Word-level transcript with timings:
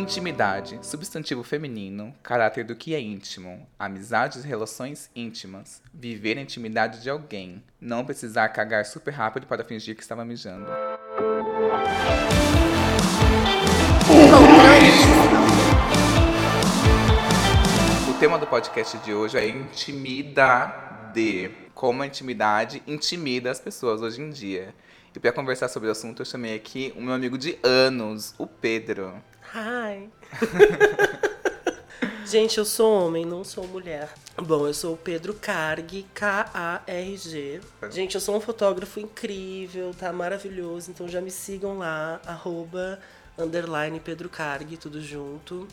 Intimidade, 0.00 0.78
substantivo 0.80 1.42
feminino, 1.42 2.14
caráter 2.22 2.64
do 2.64 2.74
que 2.74 2.94
é 2.94 3.00
íntimo, 3.00 3.68
amizades 3.78 4.42
e 4.42 4.48
relações 4.48 5.10
íntimas, 5.14 5.82
viver 5.92 6.38
a 6.38 6.40
intimidade 6.40 7.02
de 7.02 7.10
alguém, 7.10 7.62
não 7.78 8.02
precisar 8.02 8.48
cagar 8.48 8.86
super 8.86 9.10
rápido 9.10 9.46
para 9.46 9.62
fingir 9.62 9.94
que 9.94 10.00
estava 10.00 10.24
mijando. 10.24 10.70
O 18.08 18.14
tema 18.18 18.38
do 18.38 18.46
podcast 18.46 18.96
de 19.00 19.12
hoje 19.12 19.36
é 19.36 19.46
intimidade. 19.46 21.50
Como 21.74 22.02
a 22.02 22.06
intimidade 22.06 22.82
intimida 22.86 23.50
as 23.50 23.60
pessoas 23.60 24.00
hoje 24.00 24.22
em 24.22 24.30
dia. 24.30 24.74
E 25.14 25.20
para 25.20 25.30
conversar 25.30 25.68
sobre 25.68 25.90
o 25.90 25.92
assunto, 25.92 26.22
eu 26.22 26.26
chamei 26.26 26.54
aqui 26.54 26.90
o 26.96 27.02
meu 27.02 27.12
amigo 27.12 27.36
de 27.36 27.58
anos, 27.62 28.34
o 28.38 28.46
Pedro. 28.46 29.22
Hi! 29.52 30.08
Gente, 32.24 32.58
eu 32.58 32.64
sou 32.64 33.06
homem, 33.06 33.26
não 33.26 33.42
sou 33.42 33.66
mulher. 33.66 34.08
Bom, 34.36 34.68
eu 34.68 34.72
sou 34.72 34.94
o 34.94 34.96
Pedro 34.96 35.34
Carg, 35.34 36.06
K-A-R-G. 36.14 37.60
Gente, 37.90 38.14
eu 38.14 38.20
sou 38.20 38.36
um 38.36 38.40
fotógrafo 38.40 39.00
incrível, 39.00 39.92
tá 39.98 40.12
maravilhoso. 40.12 40.92
Então 40.92 41.08
já 41.08 41.20
me 41.20 41.32
sigam 41.32 41.78
lá, 41.78 42.20
arroba, 42.24 43.00
underline 43.36 43.98
Pedro 43.98 44.28
Carg, 44.28 44.76
tudo 44.76 45.00
junto. 45.00 45.66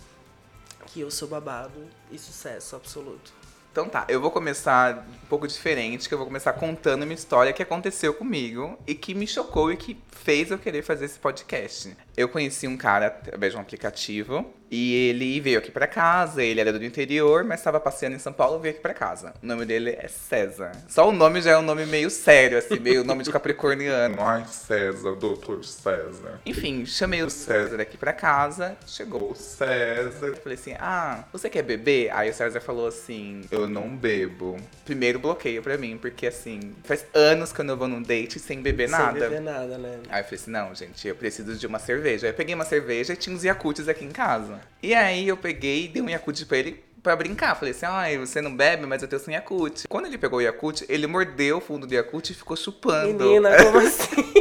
Que 0.88 1.02
eu 1.02 1.12
sou 1.12 1.28
babado 1.28 1.80
e 2.12 2.18
sucesso 2.18 2.76
absoluto. 2.76 3.32
Então 3.72 3.88
tá, 3.88 4.08
eu 4.10 4.20
vou 4.20 4.32
começar 4.32 5.06
um 5.24 5.28
pouco 5.28 5.48
diferente, 5.48 6.08
que 6.10 6.14
eu 6.16 6.18
vou 6.18 6.26
começar 6.26 6.54
contando 6.54 7.04
uma 7.04 7.14
história 7.14 7.54
que 7.54 7.62
aconteceu 7.62 8.12
comigo 8.12 8.76
e 8.88 8.96
que 8.96 9.14
me 9.14 9.28
chocou 9.28 9.72
e 9.72 9.78
que 9.78 9.96
fez 10.10 10.50
eu 10.50 10.58
querer 10.58 10.82
fazer 10.82 11.06
esse 11.06 11.20
podcast. 11.20 11.96
Eu 12.18 12.28
conheci 12.28 12.68
um 12.68 12.76
cara 12.76 13.06
através 13.08 13.54
de 13.54 13.58
um 13.60 13.62
aplicativo 13.62 14.52
e 14.70 15.10
ele 15.10 15.40
veio 15.40 15.60
aqui 15.60 15.72
para 15.72 15.88
casa, 15.88 16.44
ele 16.44 16.60
era 16.60 16.74
do 16.74 16.84
interior, 16.84 17.44
mas 17.44 17.60
estava 17.60 17.80
passeando 17.80 18.16
em 18.16 18.20
São 18.20 18.34
Paulo 18.34 18.58
e 18.58 18.62
veio 18.64 18.74
aqui 18.74 18.82
para 18.82 18.94
casa. 18.94 19.34
O 19.42 19.46
nome 19.46 19.66
dele 19.66 19.92
é 19.92 20.08
César. 20.08 20.72
Só 20.90 21.08
o 21.08 21.12
nome 21.12 21.42
já 21.42 21.52
é 21.52 21.58
um 21.58 21.62
nome 21.62 21.86
meio 21.86 22.10
sério, 22.10 22.58
assim, 22.58 22.80
meio 22.80 23.04
nome 23.04 23.24
de 23.24 23.32
capricorniano. 23.32 24.18
Ai, 24.20 24.44
César, 24.48 25.14
doutor 25.16 25.64
César. 25.64 26.42
Enfim, 26.46 26.86
chamei 26.88 27.22
o 27.22 27.30
César 27.30 27.80
aqui 27.80 27.96
para 27.98 28.12
casa, 28.12 28.76
chegou 28.88 29.32
o 29.32 29.36
César. 29.36 30.36
Falei 30.44 30.58
assim: 30.58 30.74
Ah, 30.80 31.24
você 31.32 31.50
quer 31.52 31.62
beber? 31.62 32.10
Aí 32.12 32.32
o 32.32 32.34
César 32.34 32.60
falou 32.60 32.88
assim: 32.88 33.42
Eu 33.52 33.70
não 33.70 33.96
bebo. 33.96 34.58
Primeiro 34.84 35.20
bloqueio 35.20 35.62
pra 35.62 35.78
mim, 35.78 35.98
porque 35.98 36.28
assim, 36.28 36.74
faz 36.84 37.06
anos 37.14 37.54
que 37.54 37.62
eu 37.62 37.66
não 37.66 37.78
vou 37.78 37.88
num 37.88 38.02
date 38.02 38.40
sem 38.40 38.60
beber 38.62 38.90
Sem 38.90 38.98
nada. 38.98 39.20
beber 39.20 39.42
nada, 39.42 39.78
né? 39.78 40.00
Aí 40.10 40.22
eu 40.22 40.26
falei 40.26 40.40
assim, 40.42 40.52
não, 40.52 40.74
gente, 40.76 41.08
eu 41.08 41.16
preciso 41.16 41.56
de 41.56 41.68
uma 41.68 41.80
cerveja. 41.80 42.07
Aí 42.08 42.32
eu 42.32 42.34
peguei 42.34 42.56
uma 42.56 42.66
cerveja 42.66 43.14
e 43.14 43.16
tinha 43.16 43.36
uns 43.36 43.44
Yakuts 43.44 43.88
aqui 43.88 44.06
em 44.06 44.12
casa. 44.12 44.60
E 44.82 44.94
aí 44.94 45.28
eu 45.28 45.38
peguei 45.38 45.86
e 45.86 45.88
dei 45.88 46.02
um 46.02 46.10
Yakut 46.10 46.46
pra 46.46 46.58
ele 46.58 46.84
pra 47.04 47.16
brincar. 47.16 47.56
Falei 47.56 47.72
assim, 47.72 47.86
ai, 47.86 48.18
você 48.18 48.42
não 48.42 48.56
bebe, 48.56 48.86
mas 48.86 49.02
eu 49.02 49.08
tenho 49.08 49.22
um 49.28 49.32
Yakut. 49.32 49.88
Quando 49.88 50.06
ele 50.06 50.18
pegou 50.18 50.40
o 50.40 50.42
Yakut, 50.42 50.86
ele 50.90 51.08
mordeu 51.08 51.58
o 51.58 51.62
fundo 51.62 51.88
do 51.88 51.94
Yakut 51.94 52.32
e 52.32 52.36
ficou 52.36 52.56
chupando. 52.56 53.24
Menina, 53.24 53.56
como 53.64 53.80
assim? 53.86 54.34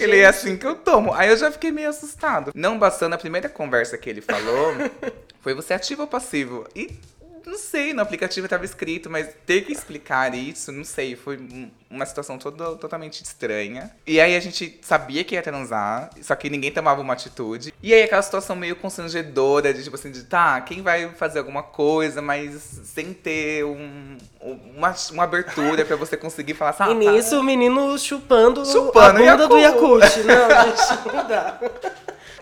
Ele 0.00 0.18
é 0.18 0.26
assim 0.26 0.56
que 0.56 0.66
eu 0.66 0.76
tomo. 0.76 1.12
Aí 1.12 1.28
eu 1.28 1.36
já 1.36 1.50
fiquei 1.50 1.70
meio 1.70 1.88
assustado. 1.88 2.52
Não 2.54 2.78
bastando, 2.78 3.14
a 3.14 3.18
primeira 3.18 3.48
conversa 3.48 3.98
que 3.98 4.08
ele 4.08 4.20
falou 4.20 4.74
foi 5.40 5.54
você 5.54 5.74
ativo 5.74 6.02
ou 6.02 6.08
passivo? 6.08 6.66
E 6.74 6.98
não 7.46 7.56
sei, 7.58 7.92
no 7.92 8.02
aplicativo 8.02 8.46
estava 8.46 8.64
escrito, 8.64 9.08
mas 9.10 9.28
ter 9.46 9.62
que 9.62 9.72
explicar 9.72 10.34
isso, 10.34 10.70
não 10.72 10.84
sei, 10.84 11.16
foi 11.16 11.36
um- 11.36 11.70
uma 11.90 12.04
situação 12.04 12.36
toda, 12.38 12.76
totalmente 12.76 13.22
estranha. 13.22 13.90
E 14.06 14.20
aí 14.20 14.36
a 14.36 14.40
gente 14.40 14.78
sabia 14.82 15.24
que 15.24 15.34
ia 15.34 15.42
transar, 15.42 16.10
só 16.22 16.34
que 16.34 16.50
ninguém 16.50 16.70
tomava 16.70 17.00
uma 17.00 17.14
atitude. 17.14 17.72
E 17.82 17.94
aí 17.94 18.02
aquela 18.02 18.20
situação 18.22 18.54
meio 18.54 18.76
constrangedora 18.76 19.72
de 19.72 19.82
tipo 19.82 19.96
assim, 19.96 20.10
de 20.10 20.24
tá, 20.24 20.60
quem 20.60 20.82
vai 20.82 21.08
fazer 21.14 21.38
alguma 21.38 21.62
coisa, 21.62 22.20
mas 22.20 22.60
sem 22.84 23.14
ter 23.14 23.64
um, 23.64 24.18
uma, 24.76 24.94
uma 25.12 25.24
abertura 25.24 25.84
pra 25.84 25.96
você 25.96 26.16
conseguir 26.16 26.54
falar 26.54 26.70
assim, 26.72 26.82
ah, 26.84 26.90
E 26.90 26.94
nisso 26.94 27.38
o 27.40 27.42
menino 27.42 27.98
chupando, 27.98 28.66
Chupando 28.66 29.22
a 29.22 29.30
bunda 29.32 29.48
do 29.48 29.58
Yakult. 29.58 30.02
Yakult. 30.04 30.24
Não, 30.26 30.64
gente, 30.76 31.06
não 31.16 31.26
dá. 31.28 31.58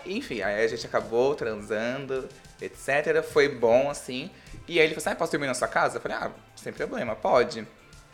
Enfim, 0.05 0.41
aí 0.43 0.65
a 0.65 0.69
gente 0.69 0.87
acabou 0.87 1.35
transando, 1.35 2.29
etc. 2.61 3.23
Foi 3.23 3.49
bom, 3.49 3.91
assim. 3.91 4.31
E 4.69 4.78
aí 4.78 4.87
ele 4.87 4.94
falou 4.94 4.99
assim, 4.99 5.10
ah, 5.10 5.16
posso 5.16 5.32
dormir 5.32 5.47
na 5.47 5.54
sua 5.54 5.69
casa? 5.69 5.99
Eu 5.99 6.00
falei, 6.00 6.16
ah, 6.16 6.31
sem 6.56 6.72
problema, 6.72 7.15
pode. 7.15 7.66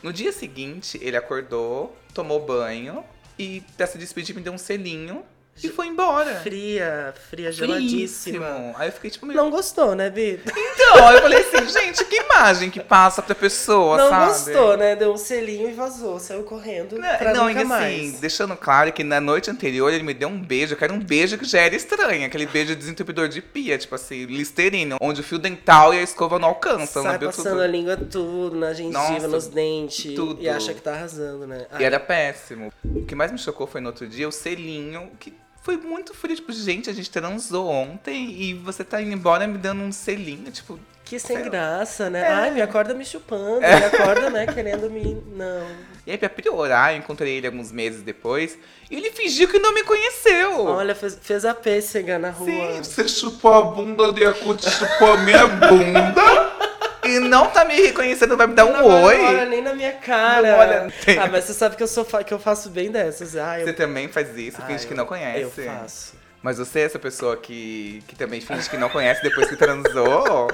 No 0.02 0.12
dia 0.12 0.32
seguinte, 0.32 0.98
ele 1.00 1.16
acordou, 1.16 1.96
tomou 2.12 2.44
banho 2.44 3.04
e 3.38 3.62
pra 3.76 3.86
se 3.86 3.96
despedir 3.98 4.34
me 4.34 4.42
deu 4.42 4.52
um 4.52 4.58
selinho 4.58 5.24
e 5.62 5.68
foi 5.68 5.86
embora. 5.86 6.36
Fria, 6.36 7.14
fria, 7.30 7.52
geladíssima. 7.52 8.72
Aí 8.76 8.88
eu 8.88 8.92
fiquei 8.92 9.10
tipo, 9.10 9.26
meio... 9.26 9.36
Não 9.36 9.50
gostou, 9.50 9.94
né, 9.94 10.10
Bi? 10.10 10.40
Então, 10.46 11.06
aí 11.08 11.16
eu 11.16 11.22
falei 11.22 11.38
assim, 11.40 11.68
gente, 11.68 12.04
que 12.04 12.16
imagem 12.16 12.70
que 12.70 12.80
passa 12.80 13.22
pra 13.22 13.34
pessoa, 13.34 13.96
Não 13.96 14.08
sabe? 14.08 14.26
gostou, 14.26 14.76
né? 14.76 14.96
Deu 14.96 15.12
um 15.12 15.16
selinho 15.16 15.68
e 15.68 15.72
vazou. 15.72 16.18
Saiu 16.18 16.42
correndo 16.42 16.96
pra 16.96 17.32
Não, 17.34 17.44
nunca 17.48 17.60
e 17.60 17.62
assim, 17.62 17.68
mais. 17.68 18.20
deixando 18.20 18.56
claro 18.56 18.92
que 18.92 19.04
na 19.04 19.20
noite 19.20 19.50
anterior 19.50 19.92
ele 19.92 20.02
me 20.02 20.14
deu 20.14 20.28
um 20.28 20.41
beijo, 20.41 20.74
que 20.74 20.82
era 20.84 20.92
um 20.92 20.98
beijo 20.98 21.38
que 21.38 21.44
já 21.44 21.60
era 21.60 21.76
estranho, 21.76 22.26
aquele 22.26 22.46
beijo 22.46 22.74
desentupidor 22.74 23.28
de 23.28 23.41
pia, 23.41 23.78
tipo 23.78 23.94
assim, 23.94 24.24
listerino, 24.24 24.96
onde 25.00 25.20
o 25.20 25.24
fio 25.24 25.38
dental 25.38 25.94
e 25.94 25.98
a 25.98 26.02
escova 26.02 26.38
não 26.38 26.48
alcançam, 26.48 27.02
Sai 27.02 27.18
não 27.18 27.26
passando 27.26 27.50
tudo. 27.50 27.62
a 27.62 27.66
língua 27.66 27.96
tudo, 27.96 28.56
na 28.56 28.72
gengiva, 28.72 28.98
Nossa, 28.98 29.28
nos 29.28 29.46
dentes. 29.46 30.14
tudo. 30.14 30.42
E 30.42 30.48
acha 30.48 30.74
que 30.74 30.80
tá 30.80 30.92
arrasando, 30.94 31.46
né? 31.46 31.66
E 31.78 31.84
era 31.84 32.00
péssimo. 32.00 32.72
O 32.84 33.04
que 33.06 33.14
mais 33.14 33.30
me 33.30 33.38
chocou 33.38 33.66
foi 33.66 33.80
no 33.80 33.88
outro 33.88 34.06
dia 34.08 34.26
o 34.28 34.32
selinho, 34.32 35.10
que 35.20 35.32
foi 35.62 35.76
muito 35.76 36.12
frio, 36.12 36.34
tipo, 36.34 36.52
gente, 36.52 36.90
a 36.90 36.92
gente 36.92 37.10
transou 37.10 37.68
ontem 37.68 38.30
e 38.30 38.54
você 38.54 38.82
tá 38.82 39.00
indo 39.00 39.12
embora 39.12 39.46
me 39.46 39.58
dando 39.58 39.82
um 39.82 39.92
selinho, 39.92 40.50
tipo, 40.50 40.78
Que 41.04 41.18
sem 41.18 41.36
Sei 41.36 41.44
graça, 41.44 42.10
né? 42.10 42.20
É. 42.20 42.28
Ai, 42.28 42.50
me 42.50 42.60
acorda 42.60 42.94
me 42.94 43.04
chupando, 43.04 43.60
me 43.60 43.66
acorda, 43.66 44.28
né, 44.28 44.46
querendo 44.46 44.90
me... 44.90 45.22
Não. 45.36 45.66
E 46.04 46.10
aí, 46.10 46.18
pra 46.18 46.28
piorar, 46.28 46.92
eu 46.92 46.98
encontrei 46.98 47.36
ele 47.36 47.46
alguns 47.46 47.70
meses 47.70 48.02
depois 48.02 48.58
e 48.90 48.96
ele 48.96 49.12
fingiu 49.12 49.48
que 49.48 49.58
não 49.60 49.72
me 49.72 49.84
conheceu. 49.84 50.66
Olha, 50.66 50.96
fez, 50.96 51.16
fez 51.22 51.44
a 51.44 51.54
pêssega 51.54 52.18
na 52.18 52.30
rua. 52.30 52.48
Sim, 52.48 52.82
Você 52.82 53.08
chupou 53.08 53.54
a 53.54 53.62
bunda 53.62 54.12
de 54.12 54.24
Yakut, 54.24 54.68
chupou 54.68 55.12
a 55.12 55.16
minha 55.18 55.46
bunda. 55.46 56.22
E 57.12 57.18
não 57.20 57.48
tá 57.50 57.64
me 57.64 57.74
reconhecendo, 57.80 58.36
vai 58.36 58.46
me 58.46 58.54
dar 58.54 58.64
um 58.66 58.72
Não, 58.72 59.04
oi. 59.04 59.18
Não 59.18 59.24
olha 59.26 59.44
nem 59.46 59.62
na 59.62 59.74
minha 59.74 59.92
cara. 59.92 60.52
Não 60.52 60.58
olha- 60.58 60.92
Ah, 61.20 61.28
mas 61.30 61.44
você 61.44 61.54
sabe 61.54 61.76
que 61.76 61.82
eu, 61.82 61.86
sou, 61.88 62.04
que 62.04 62.32
eu 62.32 62.38
faço 62.38 62.70
bem 62.70 62.90
dessas. 62.90 63.36
Ah, 63.36 63.58
eu, 63.60 63.66
Você 63.66 63.72
também 63.72 64.08
faz 64.08 64.36
isso, 64.36 64.58
Ah, 64.62 64.66
finge 64.66 64.86
que 64.86 64.92
eu- 64.92 64.96
não 64.96 65.06
conhece. 65.06 65.40
Eu 65.40 65.50
faço. 65.50 66.14
Mas 66.42 66.58
você 66.58 66.80
é 66.80 66.82
essa 66.84 66.98
pessoa 66.98 67.36
que, 67.36 68.02
que 68.08 68.16
também 68.16 68.40
finge 68.40 68.68
que 68.68 68.76
não 68.76 68.88
conhece 68.88 69.22
depois 69.22 69.48
que 69.48 69.54
transou? 69.56 70.48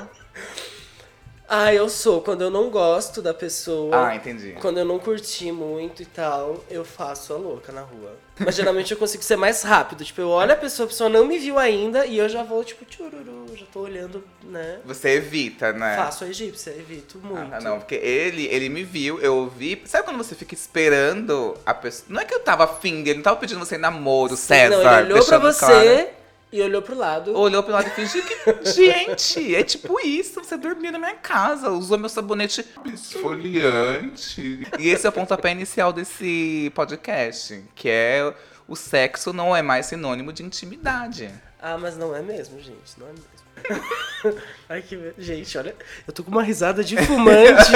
Ah, 1.48 1.72
eu 1.72 1.88
sou. 1.88 2.20
Quando 2.20 2.42
eu 2.42 2.50
não 2.50 2.68
gosto 2.68 3.22
da 3.22 3.32
pessoa, 3.32 4.08
Ah, 4.08 4.14
entendi. 4.14 4.54
quando 4.60 4.78
eu 4.78 4.84
não 4.84 4.98
curti 4.98 5.50
muito 5.50 6.02
e 6.02 6.06
tal, 6.06 6.62
eu 6.70 6.84
faço 6.84 7.32
a 7.32 7.36
louca 7.36 7.72
na 7.72 7.80
rua. 7.80 8.12
Mas 8.38 8.54
geralmente 8.54 8.92
eu 8.92 8.98
consigo 8.98 9.22
ser 9.24 9.36
mais 9.36 9.62
rápido. 9.62 10.04
Tipo, 10.04 10.20
eu 10.20 10.28
olho 10.28 10.52
a 10.52 10.56
pessoa, 10.56 10.84
a 10.84 10.88
pessoa 10.88 11.08
não 11.08 11.24
me 11.26 11.38
viu 11.38 11.58
ainda 11.58 12.04
e 12.06 12.18
eu 12.18 12.28
já 12.28 12.42
vou, 12.42 12.62
tipo, 12.62 12.84
tchururu, 12.84 13.46
já 13.56 13.64
tô 13.72 13.80
olhando, 13.80 14.22
né? 14.44 14.78
Você 14.84 15.08
evita, 15.10 15.72
né? 15.72 15.96
Faço 15.96 16.24
a 16.24 16.28
egípcia, 16.28 16.70
evito 16.70 17.18
muito. 17.18 17.52
Ah, 17.54 17.60
não, 17.60 17.78
porque 17.78 17.94
ele, 17.96 18.46
ele 18.46 18.68
me 18.68 18.84
viu, 18.84 19.18
eu 19.20 19.34
ouvi. 19.36 19.82
Sabe 19.86 20.04
quando 20.04 20.18
você 20.18 20.34
fica 20.34 20.54
esperando 20.54 21.56
a 21.64 21.72
pessoa? 21.72 22.06
Não 22.10 22.20
é 22.20 22.24
que 22.26 22.34
eu 22.34 22.40
tava 22.40 22.64
afim 22.64 23.02
dele, 23.02 23.16
não 23.16 23.22
tava 23.24 23.36
pedindo 23.40 23.58
você 23.58 23.78
namoro, 23.78 24.36
César. 24.36 24.76
não, 24.76 24.98
ele 25.00 25.12
olhou 25.14 25.24
pra 25.24 25.38
você 25.38 25.58
claro. 25.60 26.08
E 26.50 26.62
olhou 26.62 26.80
pro 26.80 26.96
lado. 26.96 27.36
Olhou 27.36 27.62
pro 27.62 27.72
lado 27.72 27.88
e 27.88 27.90
fingiu 27.90 28.22
que. 28.22 28.34
Gente, 28.72 29.54
é 29.54 29.62
tipo 29.62 30.00
isso. 30.00 30.42
Você 30.42 30.56
dormiu 30.56 30.90
na 30.90 30.98
minha 30.98 31.14
casa, 31.14 31.70
usou 31.70 31.98
meu 31.98 32.08
sabonete. 32.08 32.64
Esfoliante. 32.92 34.66
E 34.78 34.88
esse 34.88 35.06
é 35.06 35.08
o 35.08 35.12
pontapé 35.12 35.52
inicial 35.52 35.92
desse 35.92 36.72
podcast, 36.74 37.62
que 37.74 37.88
é 37.88 38.32
o 38.66 38.74
sexo 38.74 39.32
não 39.32 39.54
é 39.54 39.62
mais 39.62 39.86
sinônimo 39.86 40.32
de 40.32 40.42
intimidade. 40.42 41.30
Ah, 41.60 41.76
mas 41.78 41.96
não 41.96 42.14
é 42.14 42.22
mesmo, 42.22 42.58
gente. 42.60 42.98
Não 42.98 43.08
é 43.08 43.12
mesmo. 43.12 43.38
Ai, 44.68 44.82
que. 44.82 45.12
Gente, 45.18 45.58
olha. 45.58 45.74
Eu 46.06 46.12
tô 46.12 46.22
com 46.24 46.30
uma 46.30 46.42
risada 46.42 46.82
de 46.82 46.96
fumante. 47.04 47.72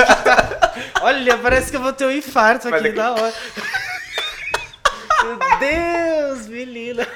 olha, 1.01 1.37
parece 1.39 1.71
que 1.71 1.77
eu 1.77 1.83
vou 1.83 1.93
ter 1.93 2.07
um 2.07 2.11
infarto 2.11 2.69
aqui 2.69 2.91
na 2.91 3.13
hora. 3.13 3.35
Meu 5.25 5.39
Deus, 5.59 6.47
menina. 6.47 7.07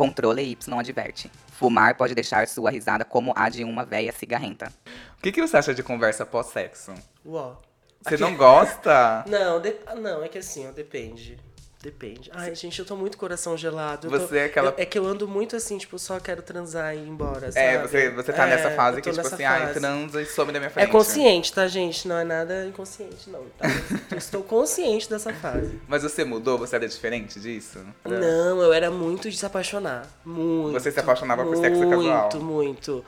Controle 0.00 0.42
Y 0.42 0.56
adverte. 0.78 1.30
Fumar 1.58 1.94
pode 1.94 2.14
deixar 2.14 2.48
sua 2.48 2.70
risada 2.70 3.04
como 3.04 3.34
a 3.36 3.50
de 3.50 3.62
uma 3.64 3.84
véia 3.84 4.10
cigarrenta. 4.12 4.72
O 5.18 5.20
que, 5.20 5.30
que 5.30 5.42
você 5.46 5.58
acha 5.58 5.74
de 5.74 5.82
conversa 5.82 6.24
pós-sexo? 6.24 6.94
Uó. 7.22 7.56
Você 8.02 8.16
não 8.16 8.34
gosta? 8.38 9.24
Não, 9.28 9.60
de- 9.60 9.76
ah, 9.86 9.94
não, 9.94 10.24
é 10.24 10.28
que 10.28 10.38
assim, 10.38 10.66
ó, 10.66 10.72
depende. 10.72 11.38
Depende. 11.82 12.30
Ai, 12.34 12.54
gente, 12.54 12.78
eu 12.78 12.84
tô 12.84 12.94
muito 12.94 13.16
coração 13.16 13.56
gelado. 13.56 14.06
Eu 14.06 14.10
tô- 14.10 14.26
Você 14.26 14.36
é 14.36 14.44
aquela- 14.44 14.68
eu- 14.70 14.74
é 14.76 14.84
que 14.84 14.98
eu 14.98 15.06
ando 15.06 15.26
muito 15.26 15.56
assim, 15.56 15.78
tipo, 15.78 15.98
só 15.98 16.20
quero 16.20 16.42
transar 16.42 16.94
e 16.94 16.98
ir 16.98 17.08
embora, 17.08 17.50
sabe? 17.50 17.58
É, 17.66 17.78
você, 17.80 18.10
você 18.10 18.32
tá 18.34 18.46
É, 18.46 18.50
nessa 18.50 18.70
fase 18.72 19.00
que, 19.00 19.10
tipo 19.10 19.26
assim, 19.26 19.44
ai, 19.44 19.60
fase. 19.68 19.80
transa 19.80 20.20
e 20.20 20.26
some 20.26 20.52
da 20.52 20.58
minha 20.58 20.66
É 20.68 20.70
frente. 20.70 20.90
consciente, 20.90 21.50
tá, 21.54 21.66
gente? 21.66 22.06
Não 22.06 22.18
é 22.18 22.24
nada 22.24 22.66
inconsciente, 22.66 23.30
não. 23.30 23.46
Tá? 23.58 23.66
Eu 24.10 24.18
estou 24.18 24.42
consciente 24.42 25.08
dessa 25.08 25.32
fase. 25.32 25.80
Mas 25.88 26.02
você 26.02 26.22
mudou? 26.22 26.58
Você 26.58 26.76
era 26.76 26.86
diferente 26.86 27.40
disso? 27.40 27.78
Não, 28.04 28.60
eu 28.62 28.74
era 28.74 28.90
muito 28.90 29.30
de 29.30 29.38
se 29.38 29.46
apaixonar. 29.46 30.06
Muito. 30.22 30.72
Você 30.78 30.92
se 30.92 31.00
apaixonava 31.00 31.44
por 31.44 31.56
sexo 31.56 31.80
casual? 31.88 32.22
Muito, 32.30 32.40
muito. 32.40 33.04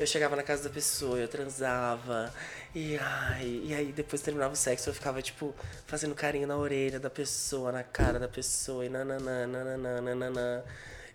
Eu 0.00 0.06
chegava 0.06 0.34
na 0.34 0.42
casa 0.42 0.64
da 0.64 0.70
pessoa, 0.70 1.16
eu 1.16 1.28
transava. 1.28 2.30
E, 2.76 2.98
ai, 2.98 3.62
e 3.64 3.74
aí 3.74 3.90
depois 3.92 4.20
terminava 4.20 4.52
o 4.52 4.56
sexo, 4.56 4.90
eu 4.90 4.94
ficava, 4.94 5.22
tipo, 5.22 5.54
fazendo 5.86 6.14
carinho 6.14 6.46
na 6.46 6.58
orelha 6.58 7.00
da 7.00 7.08
pessoa, 7.08 7.72
na 7.72 7.82
cara 7.82 8.18
da 8.18 8.28
pessoa, 8.28 8.84
e 8.84 8.90
nananã, 8.90 9.46
nananã, 9.46 10.00
nananã. 10.02 10.62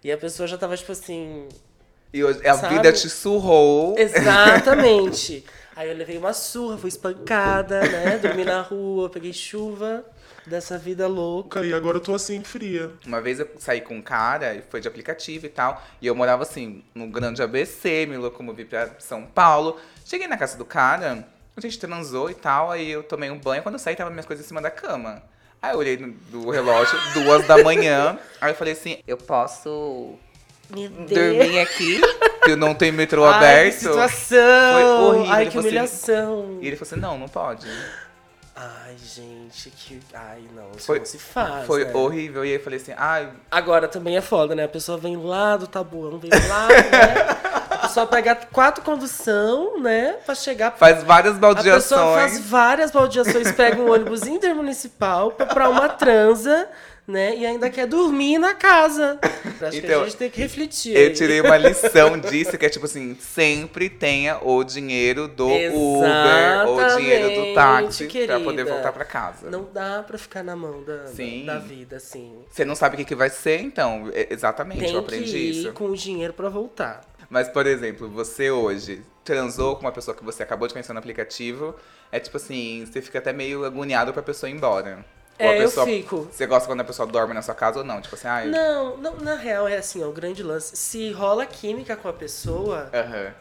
E 0.03 0.11
a 0.11 0.17
pessoa 0.17 0.47
já 0.47 0.57
tava, 0.57 0.75
tipo 0.75 0.91
assim, 0.91 1.47
E 2.13 2.23
hoje, 2.23 2.45
a 2.47 2.57
Sabe? 2.57 2.75
vida 2.75 2.91
te 2.91 3.09
surrou. 3.09 3.95
Exatamente. 3.97 5.45
Aí 5.75 5.89
eu 5.89 5.95
levei 5.95 6.17
uma 6.17 6.33
surra, 6.33 6.77
fui 6.77 6.89
espancada, 6.89 7.87
né? 7.87 8.17
Dormi 8.17 8.43
na 8.43 8.61
rua, 8.61 9.09
peguei 9.09 9.31
chuva 9.31 10.03
dessa 10.45 10.77
vida 10.77 11.07
louca. 11.07 11.65
E 11.65 11.73
agora 11.73 11.97
eu 11.97 12.01
tô 12.01 12.13
assim, 12.13 12.43
fria. 12.43 12.91
Uma 13.05 13.21
vez 13.21 13.39
eu 13.39 13.49
saí 13.59 13.81
com 13.81 13.95
um 13.95 14.01
cara, 14.01 14.55
e 14.55 14.61
foi 14.63 14.81
de 14.81 14.87
aplicativo 14.87 15.45
e 15.45 15.49
tal, 15.49 15.81
e 16.01 16.07
eu 16.07 16.15
morava 16.15 16.43
assim, 16.43 16.83
no 16.93 17.07
grande 17.07 17.41
ABC, 17.41 18.05
me 18.05 18.17
locomovi 18.17 18.65
pra 18.65 18.95
São 18.99 19.25
Paulo. 19.25 19.79
Cheguei 20.03 20.27
na 20.27 20.37
casa 20.37 20.57
do 20.57 20.65
cara, 20.65 21.25
a 21.67 21.69
gente 21.69 21.79
transou 21.79 22.29
e 22.29 22.33
tal, 22.33 22.71
aí 22.71 22.89
eu 22.91 23.03
tomei 23.03 23.29
um 23.29 23.37
banho, 23.37 23.61
quando 23.63 23.75
eu 23.75 23.79
saí 23.79 23.95
tava 23.95 24.09
minhas 24.09 24.25
coisas 24.25 24.45
em 24.45 24.47
cima 24.47 24.61
da 24.61 24.69
cama. 24.71 25.21
Aí 25.61 25.73
eu 25.73 25.77
olhei 25.79 25.95
no 25.97 26.11
do 26.31 26.49
relógio, 26.49 26.97
duas 27.13 27.45
da 27.47 27.63
manhã, 27.63 28.17
aí 28.39 28.51
eu 28.51 28.55
falei 28.55 28.73
assim, 28.73 28.97
Eu 29.07 29.17
posso 29.17 30.15
dormir 30.69 31.59
aqui, 31.59 32.01
que 32.43 32.51
eu 32.51 32.57
não 32.57 32.73
tenho 32.73 32.93
metrô 32.93 33.23
Ai, 33.27 33.31
que 33.31 33.45
aberto. 33.45 33.79
situação! 33.79 34.73
Foi 34.73 34.83
horrível, 34.85 35.31
Ai, 35.33 35.41
ele 35.43 35.51
que 35.51 35.57
assim- 35.57 35.67
humilhação! 35.67 36.57
E 36.61 36.67
ele 36.67 36.75
falou 36.75 36.91
assim, 36.91 37.01
não, 37.01 37.17
não 37.17 37.27
pode. 37.27 37.67
Ai, 38.55 38.95
gente, 38.97 39.69
que. 39.71 39.99
Ai, 40.13 40.41
não, 40.53 40.71
isso 40.75 40.85
Foi- 40.85 40.99
não 40.99 41.05
se 41.05 41.17
faz. 41.17 41.65
Foi 41.65 41.85
né? 41.85 41.93
horrível, 41.93 42.43
e 42.45 42.49
aí 42.49 42.55
eu 42.55 42.59
falei 42.63 42.79
assim, 42.79 42.93
ai, 42.97 43.29
Agora 43.49 43.87
também 43.87 44.17
é 44.17 44.21
foda, 44.21 44.53
né? 44.55 44.65
A 44.65 44.67
pessoa 44.69 44.97
vem 44.97 45.15
lá 45.17 45.57
do 45.57 45.67
tabuão, 45.67 46.19
vem 46.19 46.29
lá, 46.47 46.67
né? 46.67 47.41
Pessoa 47.91 48.07
pega 48.07 48.35
quatro 48.53 48.81
condução, 48.85 49.77
né? 49.79 50.15
Pra 50.25 50.33
chegar 50.33 50.71
faz 50.71 51.03
várias 51.03 51.35
A 51.35 51.39
pessoa 51.39 51.53
baldeações. 51.53 52.15
faz 52.15 52.39
várias 52.39 52.91
baldeações, 52.91 53.51
pega 53.51 53.81
um 53.81 53.91
ônibus 53.91 54.25
intermunicipal 54.25 55.31
pra 55.31 55.67
uma 55.69 55.89
transa, 55.89 56.69
né? 57.07 57.35
E 57.35 57.45
ainda 57.45 57.69
quer 57.69 57.87
dormir 57.87 58.37
na 58.37 58.53
casa. 58.53 59.19
Acho 59.61 59.71
que 59.71 59.85
Então, 59.85 60.01
a 60.01 60.05
gente 60.05 60.17
tem 60.17 60.29
que 60.29 60.39
refletir. 60.41 60.95
Eu 60.95 61.13
tirei 61.13 61.41
uma 61.41 61.57
lição 61.57 62.17
disso, 62.17 62.57
que 62.57 62.65
é 62.65 62.69
tipo 62.69 62.85
assim, 62.85 63.15
sempre 63.19 63.89
tenha 63.89 64.37
o 64.41 64.63
dinheiro 64.63 65.27
do 65.27 65.47
Uber 65.47 65.71
ou 66.67 66.77
o 66.79 66.95
dinheiro 66.97 67.29
do 67.35 67.53
táxi 67.53 68.03
pra 68.05 68.11
querida. 68.11 68.39
poder 68.39 68.63
voltar 68.65 68.91
pra 68.91 69.03
casa. 69.05 69.49
Não 69.49 69.67
dá 69.71 70.03
pra 70.05 70.17
ficar 70.17 70.43
na 70.43 70.55
mão 70.55 70.83
da, 70.83 71.07
Sim. 71.07 71.45
da 71.45 71.57
vida, 71.59 71.97
assim. 71.97 72.33
Você 72.49 72.63
não 72.65 72.75
sabe 72.75 72.95
o 72.95 72.97
que, 72.97 73.05
que 73.05 73.15
vai 73.15 73.29
ser, 73.29 73.59
então. 73.61 74.09
É- 74.13 74.27
Exatamente, 74.31 74.79
Tem 74.79 74.87
eu 74.93 74.99
que 75.03 75.05
aprendi 75.05 75.37
ir 75.37 75.49
isso. 75.61 75.73
com 75.73 75.85
o 75.85 75.95
dinheiro 75.95 76.33
pra 76.33 76.49
voltar. 76.49 77.01
Mas, 77.29 77.47
por 77.49 77.65
exemplo, 77.67 78.09
você 78.09 78.49
hoje 78.51 79.01
transou 79.23 79.75
com 79.75 79.81
uma 79.81 79.91
pessoa 79.91 80.15
que 80.15 80.23
você 80.23 80.43
acabou 80.43 80.67
de 80.67 80.73
conhecer 80.73 80.91
no 80.93 80.99
aplicativo, 80.99 81.75
é 82.11 82.19
tipo 82.19 82.35
assim, 82.37 82.85
você 82.85 83.01
fica 83.01 83.19
até 83.19 83.31
meio 83.31 83.63
agoniado 83.63 84.11
pra 84.11 84.21
pessoa 84.21 84.49
ir 84.49 84.53
embora. 84.53 85.05
É, 85.41 85.57
eu 85.57 85.65
pessoa, 85.65 85.85
fico. 85.85 86.27
Você 86.31 86.45
gosta 86.45 86.67
quando 86.67 86.81
a 86.81 86.83
pessoa 86.83 87.07
dorme 87.07 87.33
na 87.33 87.41
sua 87.41 87.55
casa 87.55 87.79
ou 87.79 87.85
não? 87.85 87.99
Tipo 88.01 88.15
assim, 88.15 88.27
ai. 88.27 88.47
Não, 88.47 88.97
não, 88.97 89.15
na 89.17 89.35
real 89.35 89.67
é 89.67 89.77
assim, 89.77 90.03
ó, 90.03 90.07
o 90.07 90.11
grande 90.11 90.43
lance. 90.43 90.75
Se 90.77 91.11
rola 91.11 91.45
química 91.45 91.95
com 91.95 92.07
a 92.07 92.13
pessoa, 92.13 92.89
Aham. 92.93 93.33